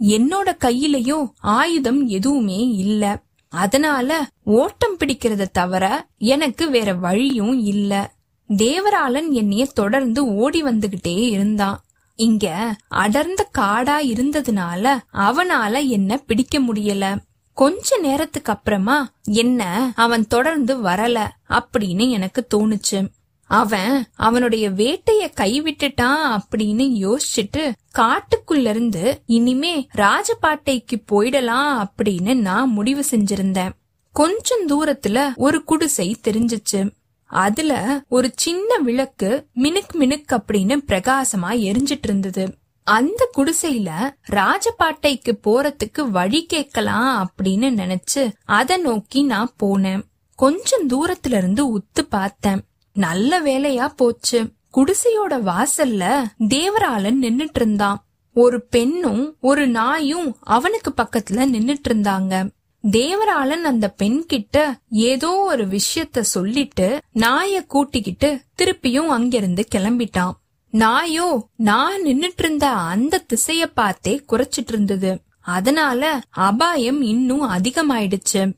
என்னோட 0.00 0.56
கையிலயும் 0.64 1.28
ஆயுதம் 1.38 2.06
எதுவுமே 2.06 2.68
இல்ல. 2.68 3.22
அதனால 3.48 4.26
ஓட்டம் 4.44 4.96
பிடிக்கிறத 4.98 5.46
தவிர 5.52 6.06
எனக்கு 6.18 6.70
வேற 6.70 6.94
வழியும் 6.94 7.58
இல்ல. 7.64 8.12
தேவராளன் 8.48 9.30
என்னைய 9.30 9.66
தொடர்ந்து 9.66 10.34
ஓடி 10.34 10.62
வந்துகிட்டே 10.62 11.18
இருந்தான். 11.18 11.84
இங்க 12.14 12.76
அடர்ந்த 12.88 13.48
காடா 13.58 13.98
இருந்ததுனால 14.02 14.98
அவனால 15.12 15.88
என்ன 15.88 16.16
பிடிக்க 16.16 16.60
முடியல. 16.60 17.16
கொஞ்ச 17.52 17.98
நேரத்துக்கு 17.98 18.52
அப்புறமா 18.52 19.12
என்ன 19.22 19.92
அவன் 19.96 20.26
தொடர்ந்து 20.26 20.82
வரல 20.82 21.28
அப்படின்னு 21.48 22.10
எனக்கு 22.10 22.46
தோணுச்சு. 22.54 23.08
அவன் 23.44 24.06
அவனுடைய 24.14 24.70
வேட்டைய 24.70 25.30
கைவிட்டுட்டான் 25.36 26.40
அப்படின்னு 26.40 27.16
யோசிச்சுட்டு 27.16 27.72
காட்டுக்குள்ள 27.98 28.68
இருந்து 28.68 29.22
இனிமே 29.26 29.86
ராஜபாட்டைக்கு 29.94 31.04
போயிடலாம் 31.12 31.86
அப்படின்னு 31.86 32.34
நான் 32.34 32.70
முடிவு 32.70 33.04
செஞ்சிருந்தேன். 33.10 33.70
கொஞ்சம் 34.12 34.68
தூரத்துல 34.68 35.34
ஒரு 35.34 35.64
குடிசை 35.64 36.16
தெரிஞ்சிச்சு. 36.28 36.90
அதுல 37.32 38.02
ஒரு 38.08 38.32
சின்ன 38.36 38.78
விளக்கு 38.78 39.46
மினுக் 39.54 39.94
மினுக் 39.94 40.38
அப்படின்னு 40.38 40.78
பிரகாசமா 40.86 41.50
எரிஞ்சிட்டு 41.50 42.02
இருந்தது. 42.02 42.56
அந்த 42.84 43.30
குடிசையில 43.36 43.90
ராஜபாட்டைக்கு 44.30 45.38
போறதுக்கு 45.46 46.08
வழி 46.10 46.46
கேட்கலாம் 46.46 47.32
அப்படின்னு 47.34 47.72
நினைச்சு 47.80 48.32
அத 48.44 48.76
நோக்கி 48.76 49.22
நான் 49.22 49.50
போனேன். 49.62 50.02
கொஞ்சம் 50.34 50.88
தூரத்துல 50.88 51.36
இருந்து 51.36 51.78
உத்து 51.78 52.02
பார்த்தேன். 52.08 52.60
நல்ல 52.92 53.42
வேலையா 53.42 53.86
போச்சு. 53.96 54.52
குடிசையோட 54.76 55.40
வாசல்ல 55.42 56.24
தேவராளன் 56.38 57.18
நின்னுட்டு 57.22 57.54
இருந்தான். 57.54 58.04
ஒரு 58.34 58.66
பெண்ணும் 58.66 59.36
ஒரு 59.40 59.68
நாயும் 59.68 60.36
அவனுக்கு 60.40 60.92
பக்கத்துல 60.96 61.34
நின்னுட்டு 61.34 61.88
இருந்தாங்க. 61.88 62.50
தேவராளன் 62.90 63.64
அந்த 63.64 63.88
பெண் 63.88 64.26
கிட்ட 64.26 64.78
ஏதோ 64.90 65.30
ஒரு 65.30 65.66
விஷயத்த 65.66 66.20
சொல்லிட்டு 66.20 67.00
நாய 67.14 67.66
கூட்டிக்கிட்டு 67.66 68.42
திருப்பியும் 68.62 69.06
அங்கிருந்து 69.06 69.66
கிளம்பிட்டான். 69.74 70.32
நாயோ 70.70 71.48
நான் 71.56 72.02
நின்னுட்டு 72.02 72.38
இருந்த 72.38 72.70
அந்த 72.70 73.24
திசைய 73.34 73.62
பார்த்தே 73.74 74.24
குறைச்சிட்டு 74.28 74.68
இருந்தது 74.68 75.22
அதனால 75.40 76.20
அபாயம் 76.30 77.02
இன்னும் 77.02 77.50
அதிகமாயிடுச்சு. 77.50 78.52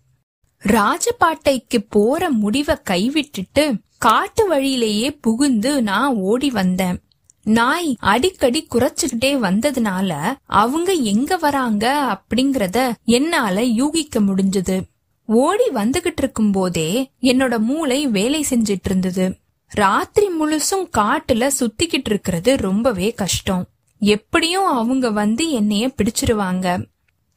ராஜபாட்டைக்கு 0.62 1.86
போற 1.88 2.30
முடிவை 2.30 2.76
கைவிட்டுட்டு 2.90 3.74
காட்டு 3.98 4.46
வழியிலேயே 4.46 5.10
புகுந்து 5.10 5.82
நான் 5.82 6.14
ஓடி 6.14 6.50
வந்தேன். 6.50 7.03
நாய் 7.44 7.96
அடிக்கடி 7.98 8.66
குறைச்சுக்கிட்டே 8.74 9.36
வந்ததுனால 9.36 10.34
அவங்க 10.46 10.92
எங்க 10.92 11.36
வராங்க 11.36 12.16
அப்படிங்கறத 12.18 12.92
என்னால 13.04 13.62
யூகிக்க 13.62 14.20
முடிஞ்சது. 14.20 14.82
ஓடி 15.26 15.68
வந்துகிட்டு 15.74 16.16
இருக்கும் 16.16 16.52
போதே 16.52 17.10
என்னோட 17.20 17.58
மூளை 17.58 18.06
வேலை 18.06 18.46
செஞ்சிட்டு 18.50 18.84
இருந்தது. 18.84 19.36
ராத்திரி 19.68 20.28
முழுசும் 20.40 20.88
காட்டுல 20.98 21.50
சுத்திக்கிட்டு 21.60 22.04
இருக்கிறது 22.04 22.56
ரொம்பவே 22.56 23.12
கஷ்டம். 23.12 23.66
எப்படியும் 23.98 24.66
அவங்க 24.66 25.10
வந்து 25.10 25.50
என்னைய 25.50 25.92
பிடிச்சிருவாங்க. 25.96 26.86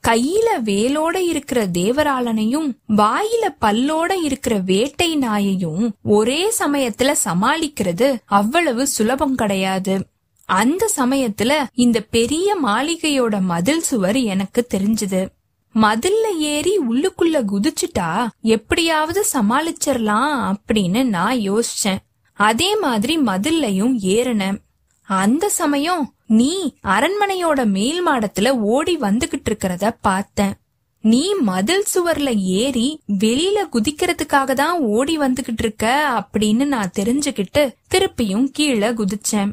கையில 0.07 0.45
வேலோட 0.63 1.15
இருக்கிற 1.15 1.67
தேவராளனையும் 1.67 2.77
வாயில 2.87 3.47
பல்லோட 3.61 4.13
இருக்கிற 4.23 4.57
வேட்டை 4.57 5.17
நாயையும் 5.17 5.91
ஒரே 6.03 6.53
சமயத்துல 6.59 7.15
சமாளிக்கிறது 7.25 8.17
அவ்வளவு 8.25 8.87
சுலபம் 8.87 9.35
கிடையாது. 9.35 10.07
அந்த 10.45 10.91
சமயத்துல 10.97 11.63
இந்த 11.73 11.99
பெரிய 11.99 12.57
மாளிகையோட 12.63 13.41
மதில் 13.41 13.81
சுவர் 13.81 14.17
எனக்கு 14.17 14.67
தெரிஞ்சது. 14.73 15.27
மதில்ல 15.75 16.37
ஏறி 16.37 16.79
உள்ளுக்குள்ள 16.79 17.43
குதிச்சுட்டா 17.51 18.27
எப்படியாவது 18.41 19.25
சமாளிச்சிடலாம் 19.33 20.55
அப்படின்னு 20.55 21.03
நான் 21.03 21.37
யோசிச்சேன். 21.37 21.97
அதே 22.33 22.75
மாதிரி 22.75 23.17
மதில்லையும் 23.17 23.93
ஏறினேன். 24.03 24.57
அந்த 25.03 25.49
சமயம் 25.49 26.13
நீ 26.27 26.73
அரண்மனையோட 26.83 27.65
மேல் 27.65 28.07
மாடத்துல 28.07 28.49
ஓடி 28.49 28.97
வந்துகிட்டு 28.97 29.49
இருக்கிறத 29.49 29.95
பார்த்தேன். 30.01 30.53
நீ 31.01 31.33
மதில் 31.33 31.83
சுவர்ல 31.95 32.35
ஏறி 32.35 33.01
வெளியில 33.19 33.57
குதிக்கிறதுக்காக 33.71 34.53
தான் 34.53 34.79
ஓடி 34.79 35.19
வந்துகிட்டு 35.19 35.59
இருக்க 35.59 36.09
அப்படின்னு 36.21 36.65
நான் 36.65 36.91
தெரிஞ்சுக்கிட்டு 36.99 37.73
திருப்பியும் 37.93 38.49
கீழே 38.51 38.87
குதிச்சேன். 38.87 39.51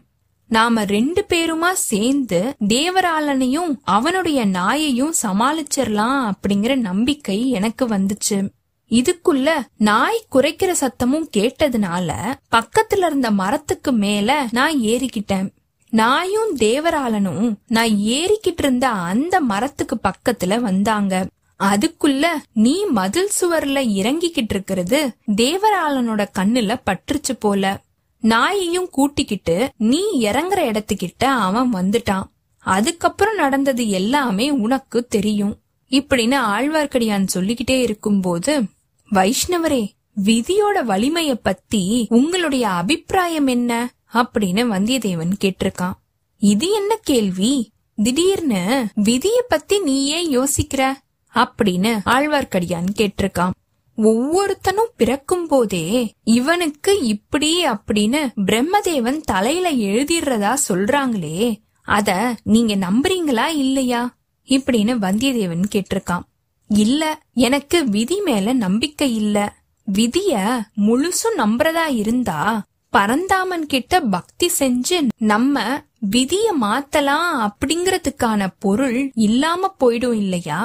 நாம 0.48 0.84
ரெண்டு 0.84 1.24
பேருமா 1.28 1.72
சேர்ந்து 1.72 2.54
தேவராளனையும் 2.68 3.76
அவனுடைய 3.82 4.46
நாயையும் 4.46 5.12
சமாளிச்சிரலாம் 5.22 6.32
அப்படிங்கிற 6.32 6.76
நம்பிக்கை 6.76 7.50
எனக்கு 7.50 7.88
வந்துச்சு. 7.88 8.48
இதுக்குள்ள 8.90 9.50
நாய் 9.76 10.24
குறைக்கிற 10.32 10.74
சத்தமும் 10.80 11.28
கேட்டதுனால 11.36 12.34
பக்கத்துல 12.56 13.06
இருந்த 13.06 13.30
மரத்துக்கு 13.30 13.92
மேல 13.92 14.46
நான் 14.50 14.80
ஏறிக்கிட்டேன். 14.80 15.53
நாயும் 15.94 16.56
தேவராளனும் 16.56 17.54
நான் 17.66 17.88
ஏறிக்கிட்டு 17.88 18.58
இருந்த 18.58 18.88
அந்த 18.88 19.40
மரத்துக்கு 19.40 19.98
பக்கத்துல 20.02 20.60
வந்தாங்க. 20.60 21.26
அதுக்குள்ள 21.58 22.26
நீ 22.52 22.84
மதில் 22.84 23.28
சுவர்ல 23.40 23.80
இறங்கிக்கிட்டு 24.00 24.50
இருக்கிறது 24.50 25.10
தேவராளனோட 25.36 26.26
கண்ணுல 26.38 26.80
பற்றுச்சு 26.86 27.34
போல. 27.38 27.82
நாயையும் 28.22 28.88
கூட்டிக்கிட்டு 28.90 29.68
நீ 29.76 30.02
இறங்குற 30.20 30.60
இடத்துக்கிட்ட 30.64 31.24
அவன் 31.24 31.74
வந்துட்டான். 31.74 32.22
அதுக்கப்புறம் 32.58 33.34
நடந்தது 33.34 33.88
எல்லாமே 33.88 34.50
உனக்கு 34.50 35.06
தெரியும். 35.06 35.58
இப்படின்னு 35.90 36.38
ஆழ்வார்க்கடியான் 36.54 37.26
சொல்லிக்கிட்டே 37.26 37.80
இருக்கும்போது 37.80 38.62
வைஷ்ணவரே 39.10 39.90
விதியோட 40.24 40.82
வலிமைய 40.88 41.38
பத்தி 41.42 42.06
உங்களுடைய 42.08 42.68
அபிப்பிராயம் 42.68 43.46
என்ன? 43.46 43.92
அப்படின்னு 44.14 44.62
வந்தியத்தேவன் 44.74 45.32
கேட்டிருக்கான். 45.44 45.92
இது 46.38 46.70
என்ன 46.70 46.96
கேள்வி? 47.02 47.72
திடீர்னு 47.96 48.86
விதிய 49.04 49.40
பத்தி 49.48 49.78
நீ 49.78 50.06
ஏன் 50.06 50.38
யோசிக்கிற? 50.38 50.92
அப்படின்னு 51.34 51.98
ஆழ்வார்க்கடியான் 52.06 52.86
கேட்டிருக்கான். 52.96 53.50
ஒவ்வொருத்தனும் 53.96 54.90
பிறக்கும் 54.96 55.46
போதே 55.46 56.14
இவனுக்கு 56.24 57.02
இப்படி 57.02 57.66
அப்படின்னு 57.66 58.32
பிரம்மதேவன் 58.36 59.20
தலையில 59.20 59.72
எழுதிடுறதா 59.72 60.54
சொல்றாங்களே 60.68 61.60
அத 61.82 62.36
நீங்க 62.42 62.76
நம்புறீங்களா 62.76 63.46
இல்லையா? 63.46 64.16
இப்படின்னு 64.46 64.96
வந்தியத்தேவன் 65.06 65.64
கேட்டிருக்கான். 65.74 66.22
இல்ல 66.68 67.22
எனக்கு 67.32 67.88
விதி 67.88 68.20
மேல 68.20 68.52
நம்பிக்கை 68.52 69.14
இல்ல. 69.14 69.56
விதிய 69.92 70.60
முழுசும் 70.76 71.38
நம்புறதா 71.38 71.94
இருந்தா 71.94 72.64
பரந்தாமன் 72.94 73.66
கிட்ட 73.66 74.00
பக்தி 74.00 74.50
செஞ்சு 74.58 74.98
நம்ம 75.24 75.62
விதிய 76.10 76.46
மாத்தலாம் 76.60 77.30
அப்படிங்கறதுக்கான 77.44 78.46
பொருள் 78.58 78.98
இல்லாம 79.26 79.70
போயிடும் 79.80 80.16
இல்லையா? 80.16 80.60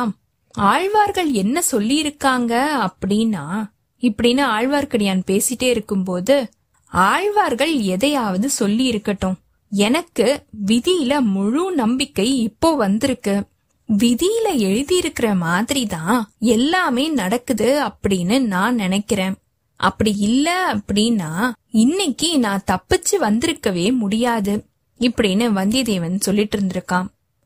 ஆழ்வார்கள் 0.55 1.31
என்ன 1.31 1.61
சொல்லி 1.61 1.95
இருக்காங்க 1.95 2.53
அப்படின்னா 2.87 3.45
இப்படின்னு 4.03 4.43
ஆழ்வார்க்கடியான் 4.55 5.27
பேசிட்டே 5.27 5.67
இருக்கும்போது 5.69 6.35
ஆழ்வார்கள் 6.91 7.73
எதையாவது 7.93 8.47
சொல்லி 8.49 8.85
இருக்கட்டும் 8.85 9.37
எனக்கு 9.71 10.27
விதியில 10.67 11.21
முழு 11.33 11.63
நம்பிக்கை 11.71 12.27
இப்போ 12.39 12.69
வந்திருக்கு. 12.75 13.35
விதியில 13.89 14.47
எழுதியிருக்கிற 14.67 15.27
மாதிரி 15.37 15.83
தான் 15.85 16.17
எல்லாமே 16.53 17.05
நடக்குது 17.21 17.69
அப்படின்னு 17.87 18.37
நான் 18.53 18.75
நினைக்கிறேன். 18.75 19.35
அப்படி 19.79 20.15
இல்ல 20.17 20.73
அப்படின்னா 20.73 21.51
இன்னைக்கு 21.71 22.39
நான் 22.39 22.63
தப்பிச்சு 22.71 23.15
வந்திருக்கவே 23.21 23.93
முடியாது 23.93 24.65
இப்படின்னு 24.99 25.45
வந்தியத்தேவன் 25.59 26.19
சொல்லிட்டு 26.19 26.59
இருந்திருக்கான். 26.59 27.05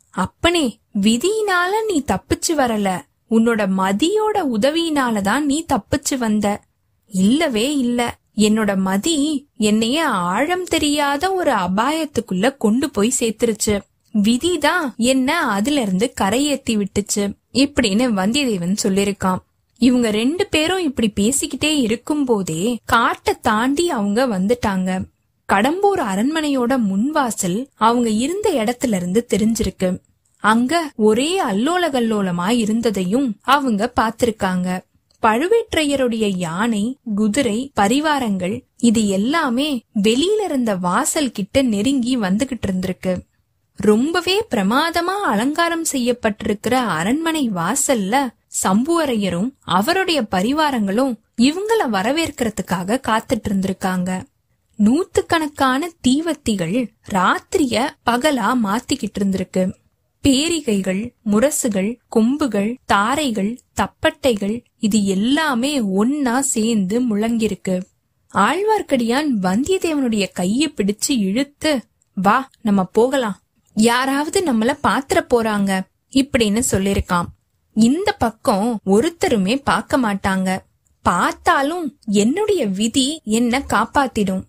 அப்பனே 0.10 0.80
விதியினால 1.02 1.72
நீ 1.88 2.04
தப்பிச்சு 2.08 2.58
வரல. 2.58 3.02
உன்னோட 3.30 3.62
மதியோட 3.78 4.44
உதவியினால 4.56 5.22
தான் 5.22 5.46
நீ 5.46 5.66
தப்பிச்சு 5.74 6.18
வந்த. 6.18 6.64
இல்லவே 7.06 7.78
இல்ல. 7.78 8.18
என்னோட 8.38 8.78
மதி 8.78 9.48
என்னைய 9.58 10.08
ஆழம் 10.08 10.64
தெரியாத 10.64 11.34
ஒரு 11.34 11.52
அபாயத்துக்குள்ள 11.52 12.58
கொண்டு 12.58 12.90
போய் 12.90 13.14
சேர்த்துருச்சு. 13.20 13.82
விதிதான் 14.14 14.96
என்ன 14.96 15.40
அதுல 15.40 15.82
இருந்து 15.82 16.14
கரையேத்தி 16.22 16.70
விட்டுச்சு. 16.70 17.34
இப்படின்னு 17.54 18.08
வந்தியத்தேவன் 18.20 18.76
சொல்லிருக்கான் 18.84 19.38
இவங்க 19.86 20.08
ரெண்டு 20.12 20.44
பேரும் 20.48 20.86
இப்படி 20.90 21.10
பேசிக்கிட்டே 21.20 21.72
இருக்கும் 21.86 22.26
போதே 22.26 22.64
காட்டை 22.86 23.34
தாண்டி 23.42 23.86
அவங்க 23.90 24.20
வந்துட்டாங்க. 24.28 24.90
கடம்பூர் 25.50 26.02
அரண்மனையோட 26.12 26.74
முன்வாசல் 26.90 27.60
அவங்க 27.88 28.10
இருந்த 28.24 28.48
இடத்துல 28.62 28.96
இருந்து 28.96 29.22
தெரிஞ்சிருக்கு. 29.34 29.90
அங்க 30.44 30.74
ஒரே 31.08 31.30
அல்லோல 31.44 31.84
கல்லோலமா 31.92 32.48
இருந்ததையும் 32.64 33.28
அவங்க 33.56 33.92
பாத்திருக்காங்க 34.00 34.70
பழுவேற்றையருடைய 35.24 36.26
யானை 36.38 36.84
குதிரை 37.16 37.60
பரிவாரங்கள் 37.80 38.56
இது 38.78 39.02
எல்லாமே 39.08 39.68
வெளியில 40.04 40.42
இருந்த 40.44 40.72
வாசல் 40.86 41.32
கிட்ட 41.32 41.62
நெருங்கி 41.74 42.14
வந்துகிட்டு 42.18 42.68
இருந்திருக்கு. 42.68 43.14
ரொம்பவே 43.80 44.36
பிரமாதமா 44.52 45.16
அலங்காரம் 45.32 45.86
செய்யப்பட்டிருக்கிற 45.94 46.76
அரண்மனை 46.98 47.44
வாசல்ல 47.56 48.16
சம்புவரையரும் 48.64 49.50
அவருடைய 49.64 50.22
பரிவாரங்களும் 50.22 51.14
இவங்கள 51.42 51.90
வரவேற்கிறதுக்காக 51.92 53.00
காத்துட்டு 53.08 53.50
இருந்திருக்காங்க 53.50 54.22
நூத்துக்கணக்கான 54.80 55.88
தீவத்திகள் 56.08 56.92
ராத்திரிய 57.10 57.86
பகலா 58.06 58.50
மாத்திக்கிட்டு 58.64 59.20
இருந்திருக்கு 59.20 59.74
பேரிகைகள் 60.24 61.16
முரசுகள் 61.26 61.98
கொம்புகள் 62.08 62.78
தாரைகள் 62.86 63.60
தப்பட்டைகள் 63.76 64.64
இது 64.80 65.06
எல்லாமே 65.06 65.82
ஒன்னா 65.82 66.40
சேர்ந்து 66.40 67.02
முழங்கிருக்கு 67.02 67.82
ஆழ்வார்க்கடியான் 68.34 69.30
வந்தியத்தேவனுடைய 69.42 70.26
கைய 70.40 70.74
பிடிச்சு 70.76 71.08
இழுத்து 71.08 71.86
வா 72.14 72.50
நம்ம 72.62 72.84
போகலாம். 72.84 73.42
யாராவது 73.74 74.40
நம்மள 74.42 74.78
பாத்திர 74.82 75.26
போறாங்க 75.30 75.82
இப்படின்னு 76.14 76.62
சொல்லிருக்கான் 76.72 77.26
இந்த 77.74 78.12
பக்கம் 78.12 78.80
ஒருத்தருமே 78.86 79.62
பார்க்க 79.64 79.98
மாட்டாங்க. 79.98 80.58
பார்த்தாலும் 81.02 81.98
என்னுடைய 82.06 82.66
விதி 82.66 83.22
என்ன 83.24 83.64
காப்பாத்திடும். 83.68 84.44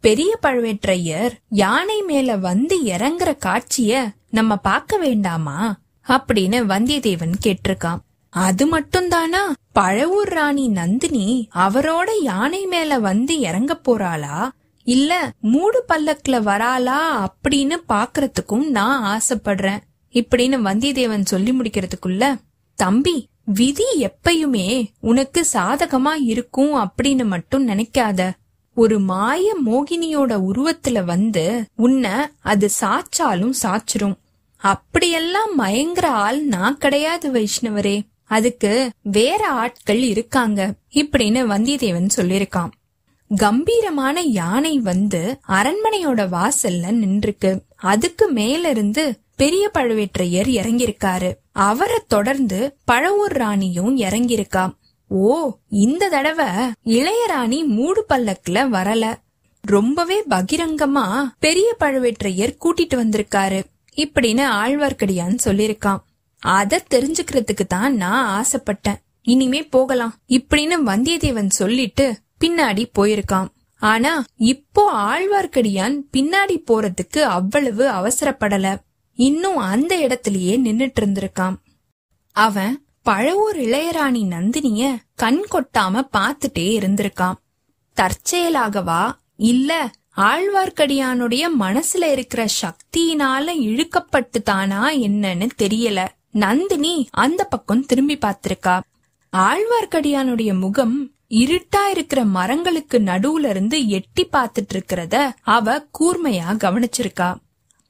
பெரிய 0.00 0.38
பழுவேற்றையர் 0.42 1.30
யானை 1.48 2.02
மேல 2.02 2.36
வந்து 2.36 2.82
இறங்குற 2.82 3.36
காட்சிய 3.38 4.10
நம்ம 4.30 4.56
பார்க்க 4.56 4.96
வேண்டாமா? 4.96 5.78
அப்படின்னு 6.08 6.64
வந்தியத்தேவன் 6.68 7.32
கேட்டிருக்கான். 7.46 7.98
அது 8.28 8.78
மட்டும்தானா? 8.78 9.50
பழவூர் 9.74 10.28
ராணி 10.28 10.68
நந்தினி 10.68 11.48
அவரோட 11.54 12.08
யானை 12.22 12.66
மேல 12.66 12.98
வந்து 12.98 13.38
இறங்க 13.38 13.80
போறாளா? 13.84 14.48
இல்ல 14.82 15.32
மூடு 15.40 15.84
பல்லக்குல 15.88 16.42
வராளா 16.42 17.28
அப்படின்னு 17.28 17.76
பாக்குறதுக்கும் 17.88 18.68
நான் 18.68 19.20
ஆசைப்படுறேன். 19.20 19.78
இப்படின்னு 20.12 20.58
வந்தியத்தேவன் 20.60 21.24
சொல்லி 21.24 21.52
முடிக்கிறதுக்குள்ள 21.52 22.36
தம்பி 22.82 23.16
விதி 23.44 23.88
எப்பயுமே 24.00 24.68
உனக்கு 25.00 25.40
சாதகமா 25.52 26.12
இருக்கும் 26.22 26.74
அப்படின்னு 26.76 27.24
மட்டும் 27.24 27.68
நினைக்காத. 27.68 28.20
ஒரு 28.74 28.96
மாய 29.00 29.56
மோகினியோட 29.66 30.32
உருவத்துல 30.48 31.04
வந்து 31.04 31.64
உன்னை 31.76 32.10
அது 32.40 32.70
சாச்சாலும் 32.80 33.56
சாச்சிரும். 33.62 34.16
அப்படியெல்லாம் 34.56 35.54
மயங்கர 35.54 36.06
ஆள் 36.24 36.40
நான் 36.44 36.78
கிடையாது 36.78 37.32
வைஷ்ணவரே. 37.32 37.96
அதுக்கு 38.24 38.90
வேற 39.02 39.42
ஆட்கள் 39.62 40.02
இருக்காங்க 40.12 40.60
இப்படின்னு 40.94 41.40
வந்தியத்தேவன் 41.52 42.08
சொல்லிருக்கான் 42.16 42.74
கம்பீரமான 43.36 44.20
யானை 44.20 44.78
வந்து 44.78 45.38
அரண்மனையோட 45.48 46.26
வாசல்ல 46.28 46.90
நின்றுக்கு 46.90 47.62
அதுக்கு 47.76 48.28
மேல 48.28 48.68
இருந்து 48.68 49.18
பெரிய 49.36 49.70
பழுவேற்றையர் 49.74 50.48
இறங்கியிருக்காரு. 50.58 51.34
அவரை 51.52 51.98
தொடர்ந்து 52.06 52.76
பழவூர் 52.92 53.34
ராணியும் 53.34 53.96
இறங்கியிருக்கா. 53.96 54.74
ஓ 55.08 55.56
இந்த 55.68 56.08
தடவை 56.08 56.46
இளையராணி 56.84 57.64
மூடு 57.66 58.04
பல்லக்குல 58.08 58.68
வரல. 58.76 59.14
ரொம்பவே 59.60 60.22
பகிரங்கமா 60.30 61.22
பெரிய 61.38 61.76
பழுவேற்றையர் 61.80 62.56
கூட்டிட்டு 62.64 62.94
வந்திருக்காரு. 62.94 63.62
இப்படின்னு 63.96 64.44
ஆழ்வார்க்கடியான் 64.62 65.38
சொல்லிருக்கான் 65.44 66.02
அத 66.38 66.84
தெரிஞ்சுக்கிறதுக்கு 66.90 67.66
தான் 67.68 67.94
நான் 67.94 68.44
ஆசைப்பட்டேன். 68.44 69.00
இனிமே 69.22 69.62
போகலாம். 69.62 70.14
இப்படின்னு 70.28 70.78
வந்தியத்தேவன் 70.86 71.46
சொல்லிட்டு 71.46 72.16
பின்னாடி 72.44 72.84
போயிருக்கான் 72.98 73.48
ஆனா 73.78 74.24
இப்போ 74.36 74.84
ஆழ்வார்க்கடியான் 74.92 75.96
பின்னாடி 76.16 76.56
போறதுக்கு 76.66 77.22
அவ்வளவு 77.22 77.90
அவசரப்படல. 77.90 78.78
இன்னும் 79.14 79.56
அந்த 79.56 79.96
இடத்திலேயே 79.96 80.58
நின்னுட்டு 80.58 81.00
இருந்திருக்கான் 81.00 81.54
அவன் 82.32 82.84
பழவூர் 83.10 83.56
இளையராணி 83.56 84.22
நந்தினிய 84.24 84.96
கண் 85.14 85.44
கொட்டாம 85.50 86.08
பாத்துட்டே 86.12 86.68
இருந்திருக்கான் 86.78 87.34
தற்செயலாகவா 87.96 89.12
இல்ல 89.36 89.90
ஆழ்வார்க்கடியானுடைய 90.16 91.42
மனசுல 91.60 92.10
இருக்கிற 92.10 92.46
சக்தியினால 92.62 93.46
இழுக்கப்பட்டு 93.60 94.42
தானா 94.44 94.90
என்னன்னு 94.90 95.48
தெரியல. 95.62 96.08
நந்தினி 96.30 97.08
அந்த 97.10 97.44
பக்கம் 97.44 97.86
திரும்பி 97.86 98.18
பார்த்திருக்கா. 98.18 98.80
ஆழ்வார்க்கடியானுடைய 99.36 100.58
முகம் 100.58 101.12
இருட்டா 101.30 101.82
இருக்கிற 101.90 102.24
மரங்களுக்கு 102.24 102.98
நடுவுல 102.98 103.48
இருந்து 103.48 103.88
எட்டி 103.88 104.28
பார்த்துட்டு 104.32 104.72
இருக்கிறத 104.74 105.30
அவ 105.42 105.86
கூர்மையா 105.98 106.48
கவனிச்சிருக்கா. 106.56 107.34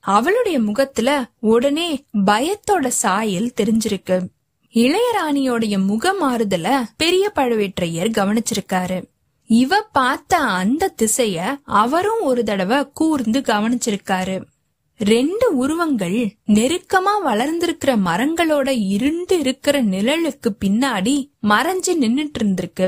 அவளுடைய 0.00 0.60
முகத்துல 0.60 1.30
உடனே 1.40 2.04
பயத்தோட 2.12 2.86
சாயல் 2.86 3.52
தெரிஞ்சிருக்கு. 3.60 4.16
இளையராணியோடைய 4.74 5.84
முக 5.86 6.12
மாறுதல 6.22 6.82
பெரிய 6.96 7.32
பழுவேற்றையர் 7.34 8.16
கவனிச்சிருக்காரு. 8.18 9.04
இவ 9.46 9.80
பார்த்த 9.80 10.38
அந்த 10.38 10.94
திசைய 11.02 11.56
அவரும் 11.62 12.20
ஒரு 12.20 12.44
தடவை 12.44 12.88
கூர்ந்து 12.92 13.40
கவனிச்சிருக்காரு. 13.40 14.44
ரெண்டு 14.98 15.56
உருவங்கள் 15.56 16.18
நெருக்கமா 16.46 17.14
வளர்ந்திருக்கிற 17.24 17.90
மரங்களோட 18.06 18.68
இருண்டு 18.88 19.38
இருக்கிற 19.38 19.82
நிழலுக்கு 19.82 20.48
பின்னாடி 20.64 21.14
மறைஞ்சு 21.42 21.92
நின்னுட்டு 22.00 22.38
இருந்திருக்கு 22.38 22.86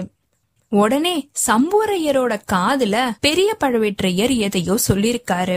உடனே 0.72 1.30
சம்புவரையரோட 1.46 2.40
காதுல 2.52 3.10
பெரிய 3.20 3.56
பழுவேற்றையர் 3.64 4.36
எதையோ 4.36 4.76
சொல்லிருக்காரு 4.88 5.56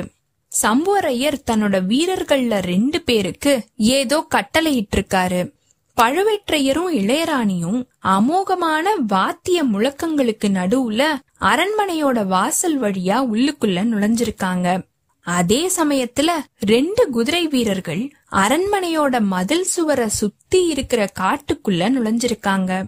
சம்புவரையர் 0.62 1.38
தன்னோட 1.52 1.78
வீரர்கள்ல 1.92 2.62
ரெண்டு 2.62 3.02
பேருக்கு 3.02 3.54
ஏதோ 3.76 4.26
கட்டளையிட்டு 4.30 4.98
இருக்காரு 5.00 5.40
பழுவேற்றையரும் 6.02 6.90
இளையராணியும் 6.92 7.80
அமோகமான 8.04 8.86
வாத்திய 9.08 9.64
முழக்கங்களுக்கு 9.64 10.48
நடுவுல 10.48 11.04
அரண்மனையோட 11.42 12.26
வாசல் 12.26 12.82
வழியா 12.82 13.22
உள்ளுக்குள்ள 13.34 13.80
நுழைஞ்சிருக்காங்க. 13.92 14.84
அதே 15.20 15.72
சமயத்துல 15.78 16.30
ரெண்டு 16.60 17.10
குதிரை 17.10 17.48
வீரர்கள் 17.48 18.04
அரண்மனையோட 18.32 19.20
மதில் 19.20 19.64
சுவரை 19.64 20.08
சுத்தி 20.10 20.66
இருக்கிற 20.66 21.10
காட்டுக்குள்ள 21.20 21.88
நுழைஞ்சிருக்காங்க. 21.96 22.84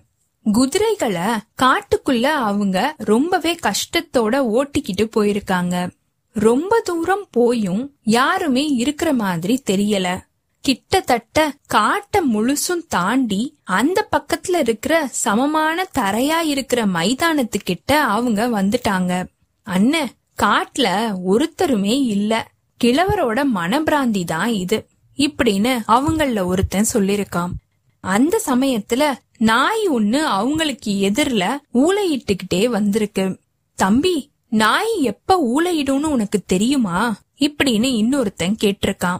குதிரைகளை 0.52 1.22
காட்டுக்குள்ள 1.62 2.24
அவங்க 2.24 2.96
ரொம்பவே 2.98 3.58
கஷ்டத்தோட 3.64 4.36
ஓட்டிக்கிட்டு 4.54 5.10
போயிருக்காங்க. 5.16 5.90
ரொம்ப 6.32 6.80
தூரம் 6.80 7.28
போயும் 7.32 7.96
யாருமே 8.04 8.68
இருக்கிற 8.68 9.14
மாதிரி 9.14 9.64
தெரியல. 9.72 10.20
கிட்டத்தட்ட 10.62 11.54
காட்டை 11.68 12.36
முழுசும் 12.36 12.88
தாண்டி 12.88 13.58
அந்த 13.64 14.08
பக்கத்துல 14.18 14.58
இருக்கிற 14.58 15.08
சமமான 15.08 15.90
தரையா 16.00 16.40
இருக்கிற 16.40 16.86
மைதானத்துக்கிட்ட 16.86 17.92
அவங்க 17.92 18.48
வந்துட்டாங்க. 18.48 19.28
அண்ணன் 19.64 20.10
காட்டுல 20.42 21.16
ஒருத்தருமே 21.28 22.02
இல்ல. 22.06 22.52
கிழவரோட 22.84 23.44
மனப்பிராந்தி 23.56 24.24
தான் 24.24 24.50
இது. 24.50 24.88
இப்படின்னு 25.18 25.80
அவங்கள 25.88 26.46
ஒருத்தன் 26.46 26.86
சொல்லிருக்கான் 26.94 27.52
அந்த 28.00 28.42
சமயத்துல 28.46 29.14
நாய் 29.38 29.88
ஒண்ணு 29.90 30.24
அவங்களுக்கு 30.24 31.12
எதிர்ல 31.12 31.58
ஊளையிட்டுக்கிட்டே 31.74 32.66
வந்திருக்கு. 32.66 33.40
தம்பி 33.76 34.32
நாய் 34.50 35.02
எப்ப 35.02 35.38
ஊளையிடும்னு 35.38 36.04
உனக்கு 36.04 36.42
தெரியுமா? 36.46 37.18
இப்படின்னு 37.40 37.88
இன்னொருத்தன் 37.96 38.56
கேட்டிருக்கான். 38.64 39.18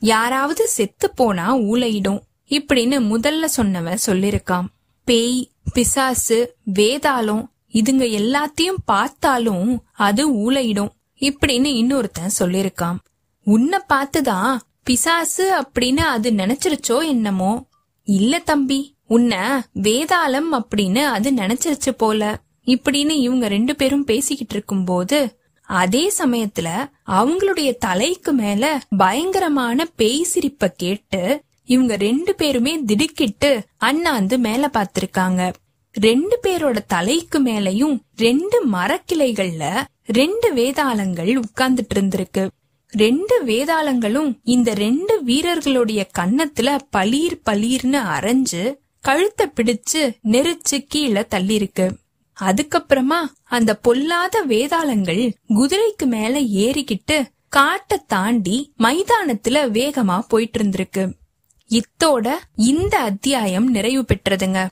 யாராவது 0.00 0.68
செத்து 0.68 1.14
போனா 1.14 1.56
ஊளையிடும் 1.56 2.20
இப்படின்னு 2.48 3.00
முதல்ல 3.14 3.44
சொன்னவன் 3.56 3.98
சொல்லிருக்கான். 4.06 4.64
பேய் 5.04 5.50
பிசாசு 5.72 6.54
வேதாளம் 6.74 7.46
இதுங்க 7.72 8.06
எல்லாத்தையும் 8.10 8.82
பார்த்தாலும் 8.84 9.82
அது 9.92 10.34
ஊளையிடும் 10.34 10.90
இப்படின்னு 11.20 11.68
இன்னொருத்தன் 11.72 12.30
சொல்லிருக்கான். 12.38 12.96
உன்னை 13.44 13.78
பார்த்துதான் 13.88 14.58
பிசாசு 14.84 15.60
அப்படின்னு 15.60 15.96
அது 15.96 16.30
நினைச்சிருச்சோ 16.30 17.06
என்னமோ? 17.06 17.66
இல்ல 18.08 18.34
தம்பி 18.38 18.78
உன்னை 19.06 19.38
வேதாளம் 19.82 20.50
அப்படின்னு 20.52 21.02
அது 21.16 21.28
நினைச்சிருச்சு 21.30 21.90
போல. 21.96 22.22
இப்படின்னு 22.66 23.14
இவங்க 23.26 23.48
ரெண்டு 23.48 23.76
பேரும் 23.76 24.04
பேசிக்கிட்டு 24.04 24.54
இருக்கும்போது 24.54 25.18
அதே 25.68 26.12
சமயத்துல 26.18 26.68
அவங்களுடைய 27.06 27.70
தலைக்கு 27.78 28.32
மேல 28.32 28.64
பயங்கரமான 28.96 29.86
பேய் 29.96 30.22
சிரிப்ப 30.22 30.70
கேட்டு 30.76 31.22
இவங்க 31.64 31.96
ரெண்டு 31.96 32.34
பேருமே 32.34 32.74
திடுக்கிட்டு 32.84 33.50
அண்ணாந்து 33.76 34.38
மேல 34.38 34.70
பாத்திருக்காங்க. 34.72 35.52
ரெண்டு 35.94 36.36
பேரோட 36.46 36.78
தலைக்கு 36.86 37.38
மேலயும் 37.42 37.96
ரெண்டு 38.16 38.58
மரக்கிளைகள்ல 38.68 39.64
ரெண்டு 40.12 40.48
வேதாளங்கள் 40.54 41.32
உட்கார்ந்துட்டு 41.42 41.94
இருந்திருக்கு. 41.94 42.44
ரெண்டு 42.92 43.44
வேதாளங்களும் 43.44 44.38
இந்த 44.42 44.74
ரெண்டு 44.74 45.22
வீரர்களுடைய 45.22 46.06
கன்னத்துல 46.18 46.78
பளீர் 46.90 47.40
பளீர்னு 47.50 48.00
அரைஞ்சு 48.16 48.74
கழுத்தை 49.00 49.46
பிடிச்சு 49.46 50.02
நெரிச்சு 50.24 50.76
கீழே 50.88 51.20
தள்ளிருக்கு. 51.20 51.86
அதுக்கப்புறமா 52.36 53.20
அந்த 53.44 53.74
பொல்லாத 53.74 54.44
வேதாளங்கள் 54.46 55.22
குதிரைக்கு 55.48 56.06
மேல 56.06 56.40
ஏறிக்கிட்டு 56.40 57.16
காட்டை 57.48 57.98
தாண்டி 58.06 58.72
மைதானத்துல 58.78 59.58
வேகமா 59.78 60.18
போயிட்டு 60.28 60.58
இருந்திருக்கு 60.62 61.04
இத்தோட 61.70 62.34
இந்த 62.54 62.98
அத்தியாயம் 62.98 63.70
நிறைவு 63.70 64.04
பெற்றதுங்க. 64.08 64.66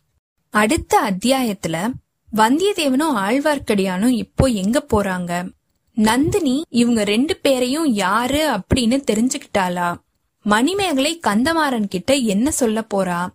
அடுத்த 0.51 1.01
அத்தியாயத்துல 1.11 1.77
வந்தியத்தேவனும் 2.33 3.17
ஆழ்வார்க்கடியானும் 3.25 4.17
இப்போ 4.23 4.47
எங்க 4.47 4.87
போறாங்க? 4.95 5.33
நந்தினி 5.97 6.65
இவங்க 6.69 7.05
ரெண்டு 7.05 7.37
பேரையும் 7.37 7.87
யாரு 7.87 8.51
அப்படின்னு 8.51 9.03
தெரிஞ்சுக்கிட்டாளா? 9.11 9.97
மணிமேகலை 10.43 11.21
கந்தமாறன் 11.27 11.89
கிட்ட 11.89 12.15
என்ன 12.15 12.51
சொல்ல 12.51 12.85
போறா? 12.95 13.29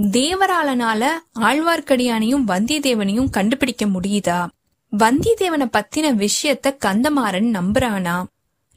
தேவராளனால 0.00 1.06
ஆழ்வார்க்கடியானையும் 1.40 2.44
வந்தியத்தேவனையும் 2.48 3.30
கண்டுபிடிக்க 3.30 3.86
முடியுதா? 3.86 4.46
வந்தியத்தேவனை 4.98 5.68
பத்தின 5.72 6.14
விஷயத்த 6.14 6.76
கந்தமாறன் 6.86 7.60
நம்புறானா? 7.60 8.24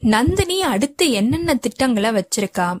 நந்தினி 0.00 0.62
அடுத்து 0.62 1.10
என்னென்ன 1.10 1.54
திட்டங்களை 1.54 2.10
வச்சிருக்கா? 2.10 2.78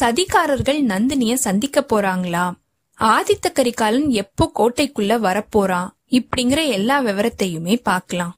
சதிகாரர்கள் 0.00 0.82
நந்தினிய 0.82 1.34
சந்திக்க 1.34 1.86
போறாங்களா? 1.88 2.52
ஆதித்த 2.98 3.52
கரிகாலன் 3.52 4.08
எப்போ 4.08 4.50
கோட்டைக்குள்ள 4.54 5.18
வரப்போறான்? 5.18 5.88
இப்படிங்கிற 6.10 6.68
எல்லா 6.68 7.02
விவரத்தையுமே 7.02 7.80
பார்க்கலாம். 7.82 8.37